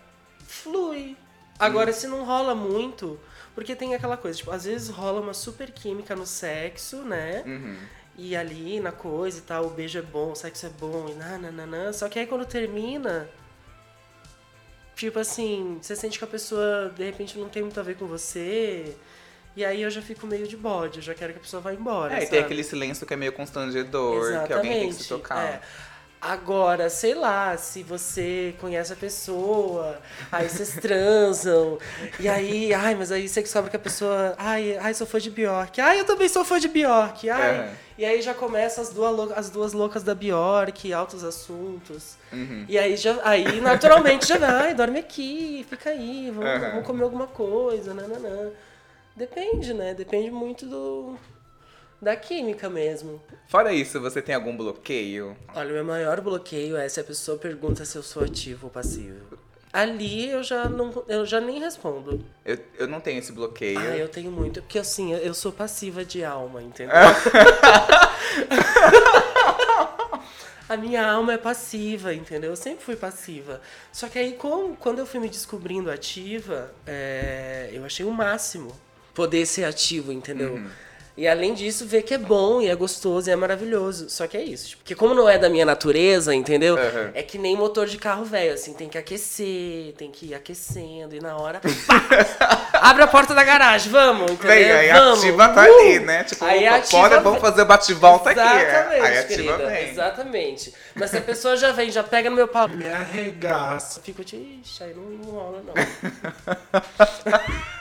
flui. 0.46 1.16
Agora, 1.58 1.92
se 1.92 2.06
não 2.06 2.24
rola 2.24 2.54
muito, 2.54 3.20
porque 3.54 3.76
tem 3.76 3.94
aquela 3.94 4.16
coisa, 4.16 4.38
tipo, 4.38 4.50
às 4.50 4.64
vezes 4.64 4.88
rola 4.88 5.20
uma 5.20 5.34
super 5.34 5.70
química 5.70 6.16
no 6.16 6.24
sexo, 6.24 7.02
né? 7.02 7.42
Uhum. 7.44 7.76
E 8.16 8.34
ali 8.34 8.80
na 8.80 8.92
coisa 8.92 9.38
e 9.38 9.42
tal, 9.42 9.66
o 9.66 9.70
beijo 9.70 9.98
é 9.98 10.02
bom, 10.02 10.32
o 10.32 10.34
sexo 10.34 10.66
é 10.66 10.70
bom, 10.70 11.06
e 11.10 11.14
nananana. 11.14 11.92
Só 11.92 12.08
que 12.08 12.18
aí 12.18 12.26
quando 12.26 12.46
termina, 12.46 13.28
tipo 14.96 15.18
assim, 15.18 15.78
você 15.80 15.94
sente 15.94 16.18
que 16.18 16.24
a 16.24 16.28
pessoa 16.28 16.90
de 16.96 17.04
repente 17.04 17.38
não 17.38 17.48
tem 17.50 17.62
muito 17.62 17.78
a 17.78 17.82
ver 17.82 17.96
com 17.96 18.06
você. 18.06 18.96
E 19.56 19.64
aí 19.64 19.82
eu 19.82 19.90
já 19.90 20.00
fico 20.00 20.26
meio 20.26 20.46
de 20.46 20.56
bode, 20.56 20.98
eu 20.98 21.02
já 21.02 21.14
quero 21.14 21.32
que 21.32 21.38
a 21.38 21.42
pessoa 21.42 21.60
vá 21.60 21.72
embora. 21.74 22.14
É, 22.14 22.20
sabe? 22.20 22.30
tem 22.30 22.40
aquele 22.40 22.62
silêncio 22.64 23.06
que 23.06 23.14
é 23.14 23.16
meio 23.16 23.32
constrangedor, 23.32 24.46
que 24.46 24.52
alguém 24.52 24.72
tem 24.72 24.88
que 24.88 24.94
se 24.94 25.08
tocar. 25.08 25.44
é. 25.44 25.60
Agora, 26.20 26.90
sei 26.90 27.14
lá, 27.14 27.56
se 27.56 27.82
você 27.82 28.54
conhece 28.60 28.92
a 28.92 28.96
pessoa, 28.96 29.98
aí 30.30 30.46
vocês 30.50 30.74
transam, 30.78 31.78
e 32.18 32.28
aí, 32.28 32.74
ai, 32.74 32.94
mas 32.94 33.10
aí 33.10 33.26
você 33.26 33.40
descobre 33.40 33.70
que 33.70 33.76
a 33.76 33.80
pessoa, 33.80 34.34
ai, 34.36 34.76
ai, 34.76 34.92
sou 34.92 35.06
fã 35.06 35.18
de 35.18 35.30
Bjork, 35.30 35.80
ai, 35.80 35.98
eu 35.98 36.04
também 36.04 36.28
sou 36.28 36.44
fã 36.44 36.60
de 36.60 36.68
Bjork, 36.68 37.30
ai. 37.30 37.50
É. 37.50 37.74
E 37.96 38.04
aí 38.04 38.20
já 38.20 38.34
começa 38.34 38.82
as 38.82 38.90
duas, 38.90 39.32
as 39.32 39.48
duas 39.48 39.72
loucas 39.72 40.02
da 40.02 40.14
Bjork, 40.14 40.92
altos 40.92 41.24
assuntos. 41.24 42.16
Uhum. 42.30 42.66
E 42.68 42.78
aí, 42.78 42.98
já, 42.98 43.18
aí 43.24 43.58
naturalmente 43.62 44.26
já 44.28 44.36
vai, 44.36 44.50
ai, 44.50 44.74
dorme 44.74 44.98
aqui, 44.98 45.64
fica 45.70 45.88
aí, 45.88 46.30
vamos, 46.30 46.50
Aham. 46.50 46.70
vamos 46.72 46.86
comer 46.86 47.02
alguma 47.04 47.28
coisa, 47.28 47.94
nananã. 47.94 48.50
Depende, 49.16 49.74
né? 49.74 49.92
Depende 49.94 50.30
muito 50.30 50.66
do, 50.66 51.16
da 52.00 52.16
química 52.16 52.68
mesmo. 52.70 53.22
Fora 53.48 53.72
isso, 53.72 54.00
você 54.00 54.22
tem 54.22 54.34
algum 54.34 54.56
bloqueio? 54.56 55.36
Olha, 55.54 55.70
o 55.70 55.72
meu 55.74 55.84
maior 55.84 56.20
bloqueio 56.20 56.76
é 56.76 56.88
se 56.88 57.00
a 57.00 57.04
pessoa 57.04 57.36
pergunta 57.38 57.84
se 57.84 57.96
eu 57.96 58.02
sou 58.02 58.22
ativo 58.24 58.66
ou 58.66 58.70
passivo. 58.70 59.38
Ali 59.72 60.28
eu 60.30 60.42
já 60.42 60.68
não, 60.68 61.04
eu 61.06 61.24
já 61.24 61.40
nem 61.40 61.60
respondo. 61.60 62.24
Eu, 62.44 62.58
eu 62.78 62.88
não 62.88 63.00
tenho 63.00 63.20
esse 63.20 63.30
bloqueio. 63.30 63.78
Ah, 63.78 63.96
eu 63.96 64.08
tenho 64.08 64.30
muito, 64.32 64.60
porque 64.62 64.78
assim, 64.80 65.12
eu- 65.12 65.18
eu 65.20 65.32
sou 65.34 65.52
passiva 65.52 66.04
de 66.04 66.24
alma, 66.24 66.60
entendeu? 66.60 66.94
a 70.68 70.76
minha 70.76 71.06
alma 71.08 71.34
é 71.34 71.38
passiva, 71.38 72.12
entendeu? 72.14 72.50
Eu 72.50 72.56
sempre 72.56 72.84
fui 72.84 72.96
passiva. 72.96 73.60
Só 73.92 74.08
que 74.08 74.18
aí, 74.18 74.32
com- 74.32 74.74
quando 74.74 74.98
eu 74.98 75.06
fui 75.06 75.20
me 75.20 75.28
descobrindo 75.28 75.88
ativa, 75.90 76.72
é, 76.86 77.70
eu 77.72 77.84
achei 77.84 78.04
o 78.04 78.10
máximo 78.10 78.72
poder 79.14 79.46
ser 79.46 79.64
ativo, 79.64 80.12
entendeu? 80.12 80.54
Uhum. 80.54 80.68
E 81.16 81.28
além 81.28 81.52
disso, 81.52 81.84
ver 81.84 82.02
que 82.02 82.14
é 82.14 82.18
bom 82.18 82.62
e 82.62 82.68
é 82.68 82.74
gostoso 82.74 83.28
e 83.28 83.32
é 83.32 83.36
maravilhoso. 83.36 84.08
Só 84.08 84.26
que 84.26 84.38
é 84.38 84.42
isso. 84.42 84.68
Tipo, 84.68 84.82
porque 84.82 84.94
como 84.94 85.14
não 85.14 85.28
é 85.28 85.36
da 85.36 85.50
minha 85.50 85.66
natureza, 85.66 86.34
entendeu? 86.34 86.76
Uhum. 86.76 87.10
É 87.12 87.22
que 87.22 87.36
nem 87.36 87.54
motor 87.54 87.86
de 87.86 87.98
carro 87.98 88.24
velho, 88.24 88.54
assim, 88.54 88.72
tem 88.72 88.88
que 88.88 88.96
aquecer, 88.96 89.92
tem 89.98 90.10
que 90.10 90.26
ir 90.26 90.34
aquecendo, 90.34 91.14
e 91.14 91.20
na 91.20 91.36
hora. 91.36 91.60
pá! 91.60 92.68
abre 92.80 93.02
a 93.02 93.06
porta 93.06 93.34
da 93.34 93.44
garagem, 93.44 93.92
vamos, 93.92 94.30
entendeu? 94.30 94.48
Vem, 94.56 94.72
aí 94.72 94.88
vamos. 94.92 95.18
ativa 95.18 95.48
tá 95.50 95.62
Uh! 95.62 95.64
ali, 95.80 95.98
né? 96.00 96.24
Tipo, 96.24 96.44
Aí 96.44 96.66
ativa 96.66 97.02
bora, 97.02 97.20
vamos 97.20 97.40
fazer 97.40 97.62
o 97.62 97.66
bate-volta 97.66 98.30
aqui. 98.30 98.40
é. 98.40 98.62
Exatamente, 98.62 99.06
Aí 99.06 99.18
ativa 99.18 99.42
querida, 99.52 99.70
bem. 99.70 99.90
Exatamente. 99.90 100.74
Mas 100.94 101.10
se 101.10 101.16
a 101.18 101.20
pessoa 101.20 101.54
já 101.56 101.70
vem, 101.72 101.90
já 101.90 102.02
pega 102.02 102.30
no 102.30 102.36
meu 102.36 102.48
pau, 102.48 102.66
Me 102.66 102.88
arregaça. 102.88 104.00
fico, 104.00 104.22
ixi, 104.22 104.62
aí 104.80 104.94
não, 104.94 105.02
não 105.02 105.30
rola, 105.32 105.62
não. 105.66 105.74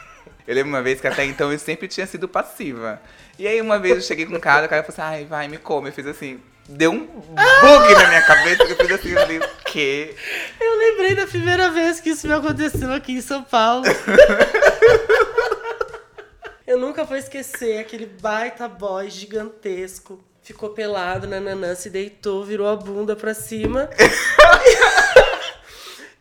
Eu 0.49 0.55
lembro 0.55 0.71
uma 0.71 0.81
vez 0.81 0.99
que 0.99 1.07
até 1.07 1.23
então 1.25 1.51
eu 1.51 1.59
sempre 1.59 1.87
tinha 1.87 2.07
sido 2.07 2.27
passiva. 2.27 2.99
E 3.37 3.47
aí 3.47 3.61
uma 3.61 3.77
vez 3.77 3.97
eu 3.97 4.01
cheguei 4.01 4.25
com 4.25 4.35
um 4.35 4.39
cara, 4.39 4.65
o 4.65 4.69
cara 4.69 4.81
falou 4.81 4.95
assim, 4.97 5.17
ai, 5.17 5.23
vai, 5.23 5.47
me 5.47 5.59
come. 5.59 5.89
Eu 5.89 5.93
fiz 5.93 6.07
assim, 6.07 6.39
deu 6.67 6.91
um 6.91 7.05
bug 7.05 7.93
na 7.93 8.07
minha 8.07 8.21
cabeça, 8.23 8.65
que 8.65 8.71
eu 8.71 8.75
fiz 8.75 8.91
assim, 8.91 9.09
eu 9.09 9.21
falei, 9.21 9.37
o 9.37 9.47
quê? 9.63 10.15
Eu 10.59 10.75
lembrei 10.75 11.13
da 11.13 11.27
primeira 11.27 11.69
vez 11.69 11.99
que 11.99 12.09
isso 12.09 12.25
me 12.25 12.33
aconteceu 12.33 12.91
aqui 12.91 13.11
em 13.11 13.21
São 13.21 13.43
Paulo. 13.43 13.83
Eu 16.65 16.79
nunca 16.79 17.03
vou 17.03 17.15
esquecer 17.15 17.77
aquele 17.77 18.07
baita 18.07 18.67
boy 18.67 19.07
gigantesco. 19.07 20.19
Ficou 20.41 20.71
pelado, 20.71 21.27
nananã, 21.27 21.75
se 21.75 21.91
deitou, 21.91 22.43
virou 22.43 22.67
a 22.67 22.75
bunda 22.75 23.15
pra 23.15 23.35
cima. 23.35 23.87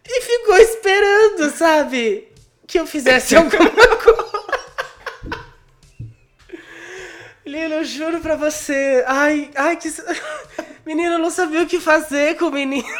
e 0.06 0.20
ficou 0.20 0.56
esperando, 0.58 1.50
sabe? 1.50 2.27
Que 2.68 2.78
eu 2.78 2.86
fizesse 2.86 3.34
alguma 3.34 3.70
coisa. 3.70 4.28
Menina, 7.44 7.76
eu 7.76 7.84
juro 7.84 8.20
pra 8.20 8.36
você. 8.36 9.02
Ai, 9.06 9.50
ai, 9.56 9.76
que. 9.76 9.88
Menina, 10.84 11.14
eu 11.14 11.18
não 11.18 11.30
sabia 11.30 11.62
o 11.62 11.66
que 11.66 11.80
fazer 11.80 12.36
com 12.36 12.46
o 12.46 12.52
menino. 12.52 12.86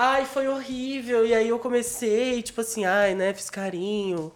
Ai, 0.00 0.24
foi 0.26 0.46
horrível. 0.46 1.26
E 1.26 1.34
aí 1.34 1.48
eu 1.48 1.58
comecei, 1.58 2.40
tipo 2.40 2.60
assim, 2.60 2.84
ai, 2.84 3.16
né, 3.16 3.34
fiz 3.34 3.50
carinho. 3.50 4.30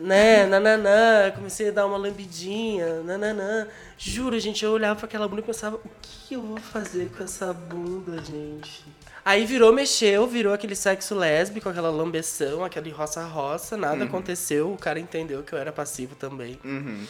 Né, 0.00 0.46
nananã, 0.46 1.30
comecei 1.30 1.68
a 1.68 1.70
dar 1.70 1.86
uma 1.86 1.96
lambidinha, 1.96 3.02
nananã. 3.02 3.68
Juro, 3.96 4.38
gente, 4.40 4.64
eu 4.64 4.72
olhava 4.72 4.96
pra 4.96 5.06
aquela 5.06 5.28
bunda 5.28 5.42
e 5.42 5.44
pensava, 5.44 5.76
o 5.76 5.90
que 6.02 6.34
eu 6.34 6.42
vou 6.42 6.56
fazer 6.56 7.08
com 7.16 7.22
essa 7.22 7.52
bunda, 7.52 8.20
gente? 8.20 8.84
Aí 9.24 9.46
virou, 9.46 9.72
mexeu, 9.72 10.26
virou 10.26 10.52
aquele 10.52 10.74
sexo 10.74 11.14
lésbico, 11.14 11.68
aquela 11.68 11.88
lambeção, 11.88 12.64
aquele 12.64 12.90
roça-roça, 12.90 13.76
nada 13.76 14.04
aconteceu, 14.04 14.72
o 14.72 14.76
cara 14.76 14.98
entendeu 14.98 15.44
que 15.44 15.52
eu 15.52 15.58
era 15.58 15.70
passivo 15.70 16.16
também. 16.16 16.58
Uhum. 16.64 17.06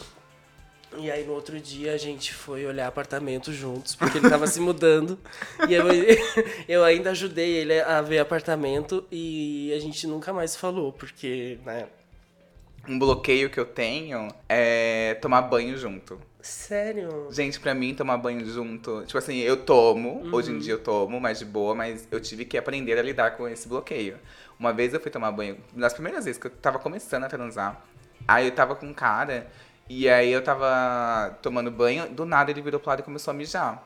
E 0.97 1.11
aí 1.11 1.25
no 1.25 1.33
outro 1.33 1.59
dia 1.59 1.93
a 1.93 1.97
gente 1.97 2.31
foi 2.31 2.65
olhar 2.65 2.87
apartamento 2.87 3.51
juntos, 3.51 3.95
porque 3.95 4.19
ele 4.19 4.29
tava 4.29 4.47
se 4.47 4.59
mudando. 4.61 5.19
E 5.67 5.73
eu, 5.73 5.85
eu 6.69 6.83
ainda 6.83 7.09
ajudei 7.09 7.49
ele 7.49 7.81
a 7.81 8.01
ver 8.01 8.19
apartamento 8.19 9.03
e 9.11 9.73
a 9.75 9.79
gente 9.79 10.05
nunca 10.07 10.31
mais 10.31 10.55
falou, 10.55 10.93
porque, 10.93 11.59
né? 11.65 11.87
Um 12.87 12.99
bloqueio 12.99 13.49
que 13.49 13.59
eu 13.59 13.65
tenho 13.65 14.27
é 14.47 15.15
tomar 15.21 15.41
banho 15.43 15.77
junto. 15.77 16.19
Sério? 16.41 17.27
Gente, 17.31 17.59
pra 17.59 17.73
mim, 17.73 17.95
tomar 17.95 18.17
banho 18.17 18.45
junto. 18.45 19.03
Tipo 19.05 19.17
assim, 19.17 19.37
eu 19.39 19.57
tomo, 19.57 20.21
Uhum. 20.23 20.33
hoje 20.33 20.51
em 20.51 20.59
dia 20.59 20.73
eu 20.73 20.79
tomo, 20.79 21.19
mais 21.19 21.39
de 21.39 21.45
boa, 21.45 21.73
mas 21.73 22.07
eu 22.11 22.19
tive 22.19 22.45
que 22.45 22.57
aprender 22.57 22.97
a 22.99 23.01
lidar 23.01 23.31
com 23.31 23.47
esse 23.47 23.67
bloqueio. 23.67 24.17
Uma 24.59 24.71
vez 24.71 24.93
eu 24.93 24.99
fui 24.99 25.09
tomar 25.09 25.31
banho, 25.31 25.57
nas 25.73 25.93
primeiras 25.93 26.25
vezes 26.25 26.39
que 26.39 26.45
eu 26.47 26.51
tava 26.51 26.77
começando 26.77 27.23
a 27.23 27.27
transar, 27.27 27.83
aí 28.27 28.45
eu 28.45 28.51
tava 28.51 28.75
com 28.75 28.85
um 28.85 28.93
cara, 28.93 29.47
e 29.89 30.07
aí 30.07 30.31
eu 30.31 30.41
tava 30.43 31.35
tomando 31.41 31.71
banho, 31.71 32.07
do 32.09 32.25
nada 32.25 32.51
ele 32.51 32.61
virou 32.61 32.79
pro 32.79 32.89
lado 32.91 32.99
e 32.99 33.03
começou 33.03 33.31
a 33.31 33.33
mijar. 33.33 33.83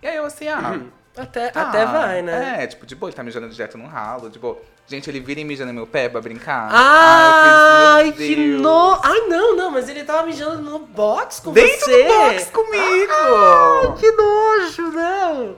E 0.00 0.06
aí 0.06 0.16
eu 0.16 0.24
assim, 0.24 0.46
ah. 0.48 0.80
Até, 1.16 1.50
tá, 1.50 1.62
até 1.62 1.86
vai, 1.86 2.20
né? 2.20 2.62
É, 2.62 2.66
tipo, 2.66 2.84
de 2.84 2.94
boa, 2.94 3.08
ele 3.08 3.16
tá 3.16 3.22
mijando 3.22 3.48
direto 3.48 3.78
no 3.78 3.86
ralo, 3.86 4.28
de 4.28 4.38
boa. 4.38 4.60
Gente, 4.86 5.08
ele 5.08 5.18
vira 5.18 5.40
e 5.40 5.44
mija 5.44 5.64
no 5.64 5.72
meu 5.72 5.86
pé 5.86 6.08
pra 6.08 6.20
brincar. 6.20 6.68
Ai, 6.70 8.12
fiz, 8.12 8.36
meu 8.36 8.58
que 8.58 8.62
no... 8.62 9.00
Ai, 9.02 9.20
não, 9.28 9.56
não, 9.56 9.70
mas 9.70 9.88
ele 9.88 10.04
tava 10.04 10.26
mijando 10.26 10.62
no 10.62 10.78
box 10.78 11.40
com 11.40 11.52
Dentro 11.52 11.86
você. 11.86 12.04
do 12.04 12.08
box 12.08 12.44
comigo! 12.50 13.12
Ai, 13.12 13.94
que 13.98 14.12
nojo, 14.12 14.82
não. 14.92 15.56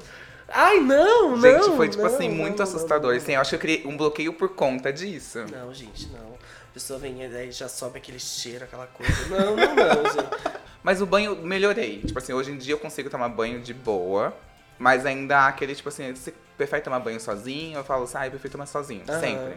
Ai, 0.49 0.81
não, 0.81 1.37
não. 1.37 1.41
Gente, 1.41 1.77
foi 1.77 1.89
tipo 1.89 2.03
não, 2.03 2.11
assim, 2.11 2.29
muito 2.29 2.59
não, 2.59 2.63
assustador. 2.63 3.11
não. 3.11 3.19
Assim, 3.19 3.33
eu 3.33 3.41
acho 3.41 3.51
que 3.51 3.57
eu 3.57 3.61
criei 3.61 3.83
um 3.85 3.97
bloqueio 3.97 4.33
por 4.33 4.51
conta 4.51 4.93
disso. 4.93 5.45
Não, 5.51 5.75
gente, 5.75 6.09
não. 6.09 6.39
A 6.71 6.73
pessoa 6.73 6.99
vem 6.99 7.23
e 7.23 7.29
daí 7.29 7.51
já 7.51 7.69
sobe 7.69 7.99
aquele 7.99 8.21
cheiro, 8.21 8.65
aquela 8.65 8.87
coisa. 8.87 9.13
Não, 9.29 9.57
não, 9.57 9.75
não, 9.75 10.11
gente. 10.13 10.59
Mas 10.83 11.03
o 11.03 11.07
banho 11.07 11.37
melhorei. 11.37 12.01
Tipo 12.01 12.19
assim, 12.19 12.33
hoje 12.33 12.53
em 12.53 12.57
dia 12.57 12.73
eu 12.73 12.79
consigo 12.79 13.11
tomar 13.11 13.29
banho 13.29 13.61
de 13.61 13.75
boa. 13.75 14.33
Mas 14.79 15.05
ainda 15.05 15.39
há 15.39 15.49
aquele, 15.49 15.75
tipo 15.75 15.89
assim, 15.89 16.15
você 16.15 16.33
prefere 16.57 16.83
tomar 16.83 17.01
banho 17.01 17.21
sozinho? 17.21 17.79
Eu 17.79 17.85
falo 17.85 18.05
assim, 18.05 18.17
ah, 18.19 18.27
eu 18.27 18.31
prefiro 18.31 18.53
tomar 18.53 18.67
sozinho, 18.67 19.03
Aham. 19.09 19.21
sempre. 19.21 19.57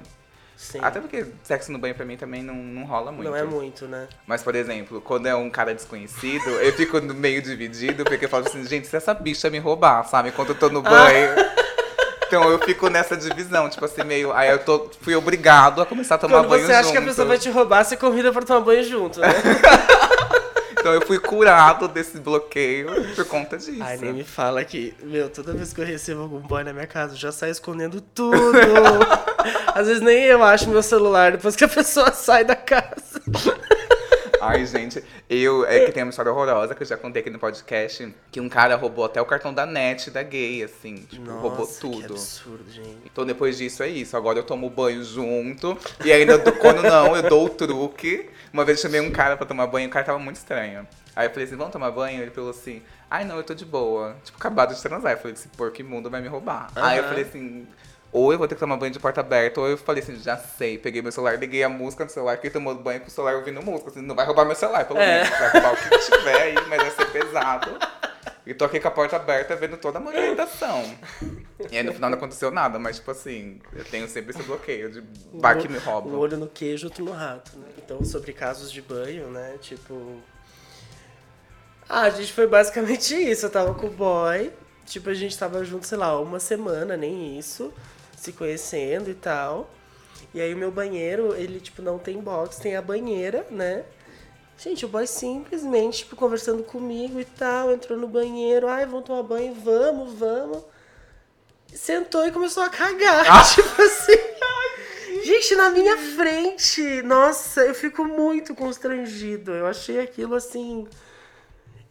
Sim. 0.58 0.80
Até 0.82 1.00
porque 1.00 1.26
sexo 1.44 1.72
no 1.72 1.80
banho 1.80 1.96
pra 1.96 2.06
mim 2.06 2.18
também 2.18 2.44
não, 2.44 2.54
não 2.54 2.84
rola 2.86 3.12
muito. 3.12 3.28
Não 3.30 3.36
é 3.36 3.44
muito, 3.44 3.88
né? 3.88 4.08
Mas, 4.28 4.44
por 4.44 4.54
exemplo, 4.56 5.02
quando 5.02 5.26
é 5.26 5.34
um 5.34 5.50
cara 5.50 5.74
desconhecido, 5.74 6.48
eu 6.50 6.72
fico 6.74 7.02
meio 7.02 7.42
dividido, 7.42 8.04
porque 8.04 8.26
eu 8.26 8.30
falo 8.30 8.48
assim, 8.48 8.64
gente, 8.66 8.88
se 8.88 8.96
essa 8.96 9.12
bicha 9.14 9.50
me 9.50 9.58
roubar, 9.58 10.04
sabe? 10.08 10.30
Enquanto 10.30 10.50
eu 10.50 10.56
tô 10.56 10.70
no 10.70 10.82
banho. 10.84 11.30
Então 12.28 12.48
eu 12.50 12.60
fico 12.60 12.90
nessa 12.90 13.18
divisão, 13.18 13.70
tipo 13.70 13.84
assim, 13.84 14.04
meio. 14.04 14.32
Aí 14.34 14.50
eu 14.50 14.60
tô, 14.60 14.90
fui 15.02 15.16
obrigado 15.16 15.82
a 15.82 15.86
começar 15.86 16.16
a 16.16 16.18
tomar 16.20 16.38
Quando 16.40 16.50
banho 16.50 16.66
você 16.66 16.74
acha 16.74 16.84
junto. 16.84 16.92
que 16.92 16.98
a 17.00 17.02
pessoa 17.02 17.28
vai 17.28 17.38
te 17.40 17.50
roubar, 17.50 17.84
você 17.84 17.98
convida 17.98 18.32
pra 18.32 18.42
tomar 18.44 18.62
banho 18.62 18.84
junto, 18.84 19.20
né? 19.20 19.28
Então 20.82 20.96
eu 20.96 21.02
fui 21.06 21.20
curado 21.20 21.88
desse 21.88 22.20
bloqueio 22.20 22.88
por 23.16 23.26
conta 23.26 23.56
disso. 23.56 23.84
Ai, 23.84 23.98
nem 23.98 24.14
me 24.14 24.24
fala 24.24 24.66
que, 24.66 24.96
meu, 25.04 25.30
toda 25.30 25.54
vez 25.54 25.72
que 25.72 25.80
eu 25.80 25.86
recebo 25.86 26.22
algum 26.22 26.40
boy 26.40 26.64
na 26.64 26.74
minha 26.74 26.88
casa, 26.88 27.14
eu 27.14 27.18
já 27.18 27.32
saio 27.32 27.52
escondendo 27.52 28.02
tudo. 28.02 28.58
Às 29.76 29.86
vezes 29.88 30.02
nem 30.02 30.24
eu 30.24 30.44
acho 30.44 30.68
meu 30.70 30.82
celular 30.82 31.34
depois 31.34 31.56
que 31.56 31.64
a 31.64 31.68
pessoa 31.68 32.12
sai 32.14 32.44
da 32.44 32.56
casa. 32.56 33.11
Ai, 34.42 34.66
gente, 34.66 35.04
eu. 35.30 35.66
É 35.66 35.86
que 35.86 35.92
tem 35.92 36.04
uma 36.04 36.10
história 36.10 36.32
horrorosa 36.32 36.74
que 36.74 36.82
eu 36.84 36.88
já 36.88 36.98
contei 36.98 37.22
aqui 37.22 37.30
no 37.30 37.38
podcast. 37.40 38.14
Que 38.32 38.42
um 38.42 38.50
cara 38.50 38.76
roubou 38.76 39.06
até 39.06 39.22
o 39.22 39.26
cartão 39.26 39.54
da 39.54 39.66
net 39.66 40.10
da 40.10 40.24
gay, 40.24 40.64
assim. 40.64 40.96
Tipo, 41.10 41.30
roubou 41.32 41.60
Nossa, 41.60 41.74
Que 41.76 41.80
tudo. 41.82 42.14
absurdo, 42.14 42.72
gente. 42.72 42.98
Então 43.06 43.26
depois 43.26 43.58
disso 43.58 43.84
é 43.84 43.88
isso. 43.88 44.18
Agora 44.18 44.40
eu 44.40 44.44
tomo 44.44 44.70
banho 44.70 45.04
junto. 45.04 45.78
E 46.04 46.12
ainda 46.12 46.38
do- 46.38 46.52
quando 46.54 46.82
não, 46.82 47.16
eu 47.16 47.24
dou 47.30 47.46
o 47.46 47.50
truque. 47.50 48.30
Uma 48.52 48.66
vez 48.66 48.80
eu 48.80 48.82
chamei 48.90 49.00
um 49.00 49.12
cara 49.12 49.38
pra 49.38 49.46
tomar 49.46 49.68
banho, 49.68 49.88
o 49.88 49.92
cara 49.92 50.06
tava 50.06 50.20
muito 50.20 50.36
estranho. 50.38 50.86
Aí 51.16 51.28
eu 51.28 51.32
falei 51.32 51.46
assim, 51.46 51.56
vamos 51.56 51.72
tomar 51.72 51.92
banho? 51.92 52.22
Ele 52.22 52.32
falou 52.32 52.50
assim, 52.50 52.82
ai 53.10 53.24
não, 53.26 53.38
eu 53.38 53.44
tô 53.44 53.54
de 53.54 53.66
boa. 53.66 54.16
Tipo, 54.24 54.38
acabado 54.38 54.74
de 54.76 54.82
transar. 54.82 55.12
Eu 55.14 55.18
falei, 55.18 55.34
esse 55.34 55.48
porco 55.50 55.80
imundo 55.82 56.10
vai 56.10 56.22
me 56.22 56.28
roubar. 56.28 56.70
Aí 56.76 56.98
eu 56.98 57.04
falei 57.06 57.24
assim, 57.24 57.68
ou 58.12 58.32
eu 58.34 58.38
vou 58.38 58.48
ter 58.48 58.56
que 58.56 58.60
tomar 58.60 58.78
banho 58.78 58.92
de 58.92 59.00
porta 59.00 59.22
aberta, 59.22 59.60
ou 59.62 59.68
eu 59.68 59.78
falei 59.78 60.04
assim, 60.04 60.16
já 60.18 60.38
sei. 60.38 60.78
Peguei 60.78 61.02
meu 61.02 61.12
celular, 61.12 61.38
liguei 61.40 61.64
a 61.64 61.70
música 61.70 62.04
no 62.04 62.10
celular, 62.10 62.38
que 62.38 62.50
tomou 62.50 62.76
banho 62.76 63.00
com 63.02 63.08
o 63.08 63.12
celular 63.12 63.36
ouvindo 63.36 63.62
música. 63.62 63.90
Assim, 63.90 64.02
não 64.02 64.16
vai 64.16 64.26
roubar 64.26 64.46
meu 64.46 64.56
celular, 64.56 64.86
pelo 64.86 65.00
É. 65.00 65.24
menos. 65.24 65.30
Vai 65.40 65.50
roubar 65.52 65.74
o 65.74 65.78
que 65.78 65.98
tiver 66.00 66.42
aí, 66.42 66.56
mas 66.68 66.82
vai 66.82 66.92
ser 66.92 67.06
pesado. 67.12 67.78
E 68.46 68.54
tô 68.56 68.66
aqui 68.66 68.80
com 68.80 68.88
a 68.88 68.92
porta 68.92 69.16
aberta 69.16 69.56
vendo 69.56 69.78
toda 69.78 70.00
a 70.00 70.02
movimentação. 70.02 70.84
E 71.72 71.78
aí 71.78 71.84
no 71.84 71.94
final 71.94 72.10
não 72.10 72.18
aconteceu 72.18 72.50
nada, 72.50 72.80
mas 72.80 72.96
tipo 72.98 73.12
assim, 73.12 73.62
eu 73.74 73.86
tenho 73.86 74.08
sempre 74.08 74.32
esse 74.32 74.42
bloqueio 74.44 74.92
de 74.92 75.02
bar 75.34 75.58
que 75.60 75.68
me 75.70 75.78
Um 75.78 75.82
rouba. 75.82 76.10
olho 76.18 76.38
no 76.38 76.48
queijo, 76.48 76.88
outro 76.88 77.06
no 77.06 77.12
rato, 77.12 77.56
né? 77.58 77.68
Então, 77.78 78.04
sobre 78.04 78.34
casos 78.34 78.72
de 78.72 78.82
banho, 78.82 79.28
né? 79.30 79.58
Tipo. 79.62 80.20
Ah, 81.88 82.02
a 82.02 82.10
gente 82.10 82.34
foi 82.34 82.48
basicamente 82.48 83.14
isso. 83.16 83.46
Eu 83.46 83.50
tava 83.50 83.74
com 83.74 83.88
o 83.88 83.90
boy. 83.92 84.52
Tipo, 84.86 85.10
a 85.10 85.14
gente 85.14 85.38
tava 85.38 85.64
junto, 85.64 85.86
sei 85.86 85.98
lá, 85.98 86.20
uma 86.20 86.40
semana, 86.40 86.98
nem 86.98 87.38
isso. 87.38 87.72
Se 88.22 88.32
conhecendo 88.32 89.10
e 89.10 89.16
tal. 89.16 89.68
E 90.32 90.40
aí 90.40 90.54
o 90.54 90.58
meu 90.58 90.72
banheiro, 90.72 91.34
ele, 91.34 91.60
tipo, 91.60 91.82
não 91.82 91.98
tem 91.98 92.20
box, 92.20 92.58
tem 92.58 92.76
a 92.76 92.82
banheira, 92.82 93.48
né? 93.50 93.84
Gente, 94.60 94.86
o 94.86 94.88
boy 94.88 95.08
simplesmente, 95.08 96.00
tipo, 96.00 96.16
conversando 96.16 96.62
comigo 96.62 97.20
e 97.20 97.26
tal, 97.26 97.72
entrou 97.72 97.98
no 97.98 98.08
banheiro, 98.08 98.68
ai, 98.68 98.86
vamos 98.86 99.06
tomar 99.06 99.24
banho, 99.24 99.56
vamos, 99.56 100.14
vamos. 100.14 100.64
Sentou 101.74 102.28
e 102.28 102.32
começou 102.32 102.62
a 102.62 102.70
cagar. 102.70 103.26
Tipo 103.56 103.82
assim. 103.82 105.24
Gente, 105.24 105.56
na 105.56 105.72
minha 105.72 105.98
frente. 105.98 107.02
Nossa, 107.02 107.62
eu 107.62 107.74
fico 107.74 108.06
muito 108.06 108.54
constrangido. 108.54 109.52
Eu 109.52 109.66
achei 109.66 110.00
aquilo 110.00 110.36
assim. 110.36 110.88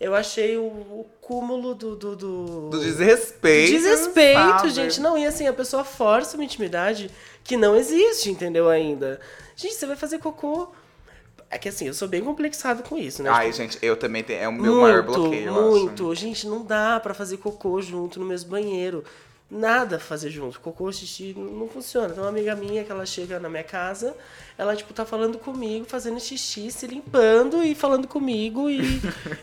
Eu 0.01 0.15
achei 0.15 0.57
o, 0.57 0.63
o 0.63 1.07
cúmulo 1.21 1.75
do. 1.75 1.95
Do, 1.95 2.17
do, 2.17 2.71
Do 2.71 2.81
desrespeito. 2.81 3.73
desrespeito, 3.73 4.41
sabe? 4.41 4.71
gente. 4.71 4.99
Não, 5.01 5.19
e 5.19 5.27
assim, 5.27 5.47
a 5.47 5.53
pessoa 5.53 5.85
força 5.85 6.39
uma 6.39 6.45
intimidade 6.45 7.11
que 7.45 7.55
não 7.57 7.77
existe, 7.77 8.31
entendeu? 8.31 8.71
Ainda. 8.71 9.21
Gente, 9.55 9.75
você 9.75 9.85
vai 9.85 9.97
fazer 9.97 10.19
cocô. 10.19 10.69
É 11.51 11.59
que 11.59 11.69
assim, 11.69 11.87
eu 11.87 11.93
sou 11.93 12.09
bem 12.09 12.23
complexado 12.23 12.83
com 12.83 12.97
isso, 12.97 13.23
né? 13.23 13.29
Ai, 13.29 13.53
gente, 13.53 13.77
eu 13.83 13.97
também 13.97 14.23
tenho. 14.23 14.41
É 14.41 14.49
o 14.49 14.53
meu 14.53 14.81
maior 14.81 15.03
bloqueio, 15.03 15.49
eu 15.49 15.71
muito. 15.71 16.15
Gente, 16.15 16.47
não 16.47 16.65
dá 16.65 16.99
pra 17.01 17.13
fazer 17.13 17.37
cocô 17.37 17.83
junto 17.83 18.19
no 18.21 18.25
mesmo 18.25 18.49
banheiro. 18.49 19.05
Nada 19.51 19.99
fazer 19.99 20.31
junto. 20.31 20.61
Cocô, 20.61 20.93
xixi, 20.93 21.35
não 21.37 21.67
funciona. 21.67 22.11
Tem 22.11 22.23
uma 22.23 22.29
amiga 22.29 22.55
minha 22.55 22.85
que 22.85 22.93
ela 22.93 23.05
chega 23.05 23.41
na 23.41 23.49
minha 23.49 23.65
casa, 23.65 24.17
ela, 24.57 24.77
tipo, 24.77 24.93
tá 24.93 25.05
falando 25.05 25.39
comigo, 25.39 25.85
fazendo 25.87 26.21
xixi, 26.21 26.71
se 26.71 26.87
limpando 26.87 27.61
e 27.65 27.75
falando 27.75 28.07
comigo 28.07 28.71
e, 28.71 29.01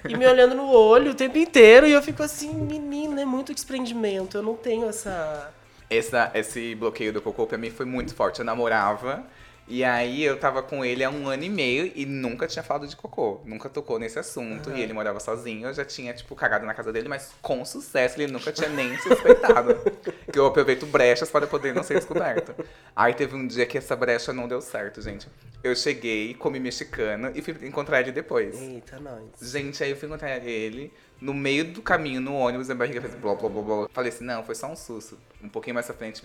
e 0.08 0.16
me 0.16 0.26
olhando 0.26 0.56
no 0.56 0.70
olho 0.72 1.12
o 1.12 1.16
tempo 1.16 1.38
inteiro. 1.38 1.86
E 1.86 1.92
eu 1.92 2.02
fico 2.02 2.24
assim, 2.24 2.54
menina, 2.54 3.22
é 3.22 3.26
muito 3.26 3.54
desprendimento. 3.54 4.38
Eu 4.38 4.44
não 4.44 4.56
tenho 4.56 4.88
essa. 4.88 5.52
Essa, 5.90 6.32
esse 6.34 6.74
bloqueio 6.76 7.12
do 7.12 7.22
cocô 7.22 7.46
pra 7.46 7.58
mim 7.58 7.70
foi 7.70 7.86
muito 7.86 8.16
forte. 8.16 8.40
Eu 8.40 8.46
namorava. 8.46 9.26
E 9.68 9.84
aí 9.84 10.24
eu 10.24 10.40
tava 10.40 10.64
com 10.64 10.84
ele 10.86 11.04
há 11.04 11.10
um 11.10 11.28
ano 11.28 11.44
e 11.44 11.50
meio 11.50 11.92
e 11.94 12.06
nunca 12.06 12.48
tinha 12.48 12.64
falado 12.64 12.88
de 12.88 12.96
cocô. 12.96 13.42
Nunca 13.44 13.68
tocou 13.68 14.00
nesse 14.00 14.18
assunto. 14.18 14.72
E 14.72 14.82
ele 14.82 14.94
morava 14.94 15.20
sozinho. 15.20 15.68
Eu 15.68 15.74
já 15.74 15.84
tinha, 15.84 16.14
tipo, 16.14 16.36
cagado 16.36 16.66
na 16.66 16.74
casa 16.74 16.94
dele, 16.94 17.10
mas 17.10 17.32
com 17.42 17.66
sucesso. 17.66 18.20
Ele 18.20 18.32
nunca 18.32 18.52
tinha 18.52 18.70
nem 18.70 18.98
suspeitado. 18.98 19.76
que 20.32 20.40
eu 20.40 20.46
aproveito 20.46 20.86
brechas 20.86 21.30
para 21.30 21.46
poder 21.46 21.76
não 21.76 21.84
ser 21.84 21.96
descoberto. 21.96 22.56
Aí 22.96 23.14
teve 23.14 23.36
um 23.36 23.46
dia 23.46 23.66
que 23.66 23.78
essa 23.78 23.96
brecha 23.96 24.32
não 24.32 24.48
deu 24.48 24.62
certo, 24.62 25.02
gente. 25.02 25.28
Eu 25.62 25.76
cheguei, 25.76 26.34
comi 26.34 26.60
mexicano 26.60 27.32
e 27.36 27.42
fui 27.42 27.54
encontrar 27.68 28.00
ele 28.00 28.14
depois. 28.14 28.60
Eita, 28.62 29.00
nós. 29.00 29.22
Gente, 29.42 29.84
aí 29.84 29.90
eu 29.90 29.98
fui 29.98 30.08
encontrar 30.08 30.38
ele 30.38 30.94
no 31.20 31.34
meio 31.34 31.66
do 31.66 31.82
caminho, 31.82 32.22
no 32.22 32.36
ônibus, 32.36 32.70
a 32.70 32.76
barriga 32.76 33.02
fez 33.02 33.16
blá 33.16 33.34
blá 33.34 33.50
blá 33.50 33.62
blá. 33.62 33.88
Falei 33.92 34.12
assim, 34.12 34.24
não, 34.24 34.44
foi 34.44 34.54
só 34.54 34.68
um 34.68 34.76
susto. 34.76 35.18
Um 35.44 35.50
pouquinho 35.50 35.74
mais 35.74 35.86
pra 35.88 35.96
frente. 35.96 36.22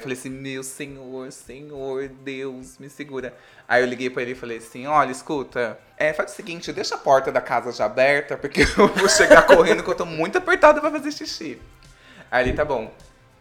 Falei 0.00 0.16
assim, 0.16 0.30
meu 0.30 0.62
senhor, 0.62 1.32
senhor, 1.32 2.08
Deus, 2.08 2.78
me 2.78 2.88
segura. 2.88 3.34
Aí 3.66 3.82
eu 3.82 3.86
liguei 3.86 4.08
pra 4.08 4.22
ele 4.22 4.32
e 4.32 4.34
falei 4.34 4.58
assim, 4.58 4.86
olha, 4.86 5.10
escuta, 5.10 5.78
é, 5.96 6.12
faz 6.12 6.32
o 6.32 6.34
seguinte, 6.34 6.72
deixa 6.72 6.94
a 6.94 6.98
porta 6.98 7.32
da 7.32 7.40
casa 7.40 7.72
já 7.72 7.86
aberta, 7.86 8.36
porque 8.36 8.62
eu 8.78 8.88
vou 8.88 9.08
chegar 9.08 9.42
correndo 9.42 9.82
que 9.82 9.90
eu 9.90 9.94
tô 9.96 10.06
muito 10.06 10.38
apertada 10.38 10.80
pra 10.80 10.90
fazer 10.90 11.10
xixi. 11.10 11.60
Aí 12.30 12.44
ele, 12.44 12.52
tá 12.56 12.64
bom. 12.64 12.92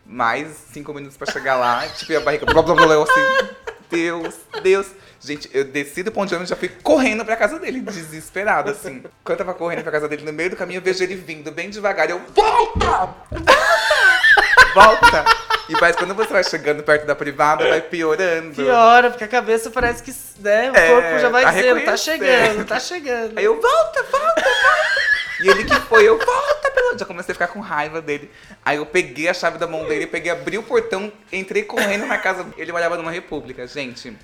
Mais 0.05 0.48
cinco 0.71 0.93
minutos 0.93 1.15
pra 1.15 1.31
chegar 1.31 1.55
lá, 1.55 1.88
tipo, 1.88 2.12
e 2.12 2.15
a 2.15 2.19
barriga 2.19 2.45
blá 2.45 2.62
blá 2.62 2.74
blá, 2.74 2.86
eu 2.86 3.03
assim, 3.03 3.55
Deus, 3.89 4.36
Deus. 4.63 4.88
Gente, 5.23 5.49
eu 5.53 5.63
desci 5.63 6.01
do 6.01 6.11
ponto 6.11 6.27
de 6.29 6.33
ônibus 6.35 6.49
e 6.49 6.53
já 6.53 6.55
fui 6.55 6.67
correndo 6.81 7.23
pra 7.23 7.35
casa 7.35 7.59
dele, 7.59 7.79
desesperado, 7.81 8.71
assim. 8.71 9.03
Quando 9.23 9.39
eu 9.39 9.45
tava 9.45 9.53
correndo 9.57 9.83
pra 9.83 9.91
casa 9.91 10.07
dele, 10.07 10.25
no 10.25 10.33
meio 10.33 10.49
do 10.49 10.55
caminho, 10.55 10.79
eu 10.79 10.81
vejo 10.81 11.03
ele 11.03 11.15
vindo 11.15 11.51
bem 11.51 11.69
devagar. 11.69 12.09
Eu, 12.09 12.19
volta! 12.33 13.15
Volta! 14.73 15.25
E 15.69 15.73
mas 15.79 15.95
quando 15.95 16.15
você 16.15 16.31
vai 16.31 16.43
chegando 16.43 16.81
perto 16.81 17.05
da 17.05 17.13
privada, 17.15 17.67
vai 17.67 17.81
piorando. 17.81 18.55
Piora, 18.55 19.09
porque 19.09 19.23
a 19.23 19.27
cabeça 19.27 19.69
parece 19.69 20.01
que 20.01 20.13
né, 20.39 20.71
o 20.71 20.75
É, 20.75 20.87
corpo 20.89 21.19
já 21.19 21.29
vai 21.29 21.43
tá 21.43 21.51
dizendo, 21.51 21.85
tá 21.85 21.97
chegando, 21.97 22.65
tá 22.65 22.79
chegando. 22.79 23.37
Aí 23.37 23.45
eu, 23.45 23.59
volta, 23.61 24.03
volta, 24.03 24.41
volta! 24.41 25.11
E 25.41 25.50
ele 25.50 25.65
que 25.65 25.75
foi, 25.81 26.07
eu, 26.07 26.17
volta, 26.17 26.71
pelo 26.71 26.98
já 26.98 27.05
comecei 27.05 27.31
a 27.31 27.36
ficar 27.36 27.48
com 27.48 27.60
raiva 27.60 28.01
dele. 28.01 28.29
Aí 28.63 28.77
eu 28.77 28.86
peguei 28.86 29.27
a 29.27 29.33
chave 29.33 29.57
da 29.57 29.67
mão 29.67 29.88
dele, 29.88 30.05
peguei, 30.05 30.31
abri 30.31 30.57
o 30.57 30.63
portão, 30.63 31.12
entrei 31.31 31.63
correndo 31.63 32.05
na 32.05 32.17
casa. 32.17 32.45
Ele 32.57 32.71
morava 32.71 32.98
numa 32.98 33.12
república, 33.12 33.65
gente. 33.67 34.15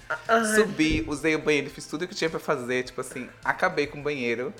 Subi, 0.55 1.03
usei 1.07 1.35
o 1.35 1.39
banheiro, 1.39 1.69
fiz 1.69 1.85
tudo 1.85 2.03
o 2.03 2.07
que 2.07 2.15
tinha 2.15 2.29
pra 2.29 2.39
fazer, 2.39 2.83
tipo 2.83 3.01
assim, 3.01 3.29
acabei 3.43 3.87
com 3.87 3.99
o 3.99 4.03
banheiro. 4.03 4.53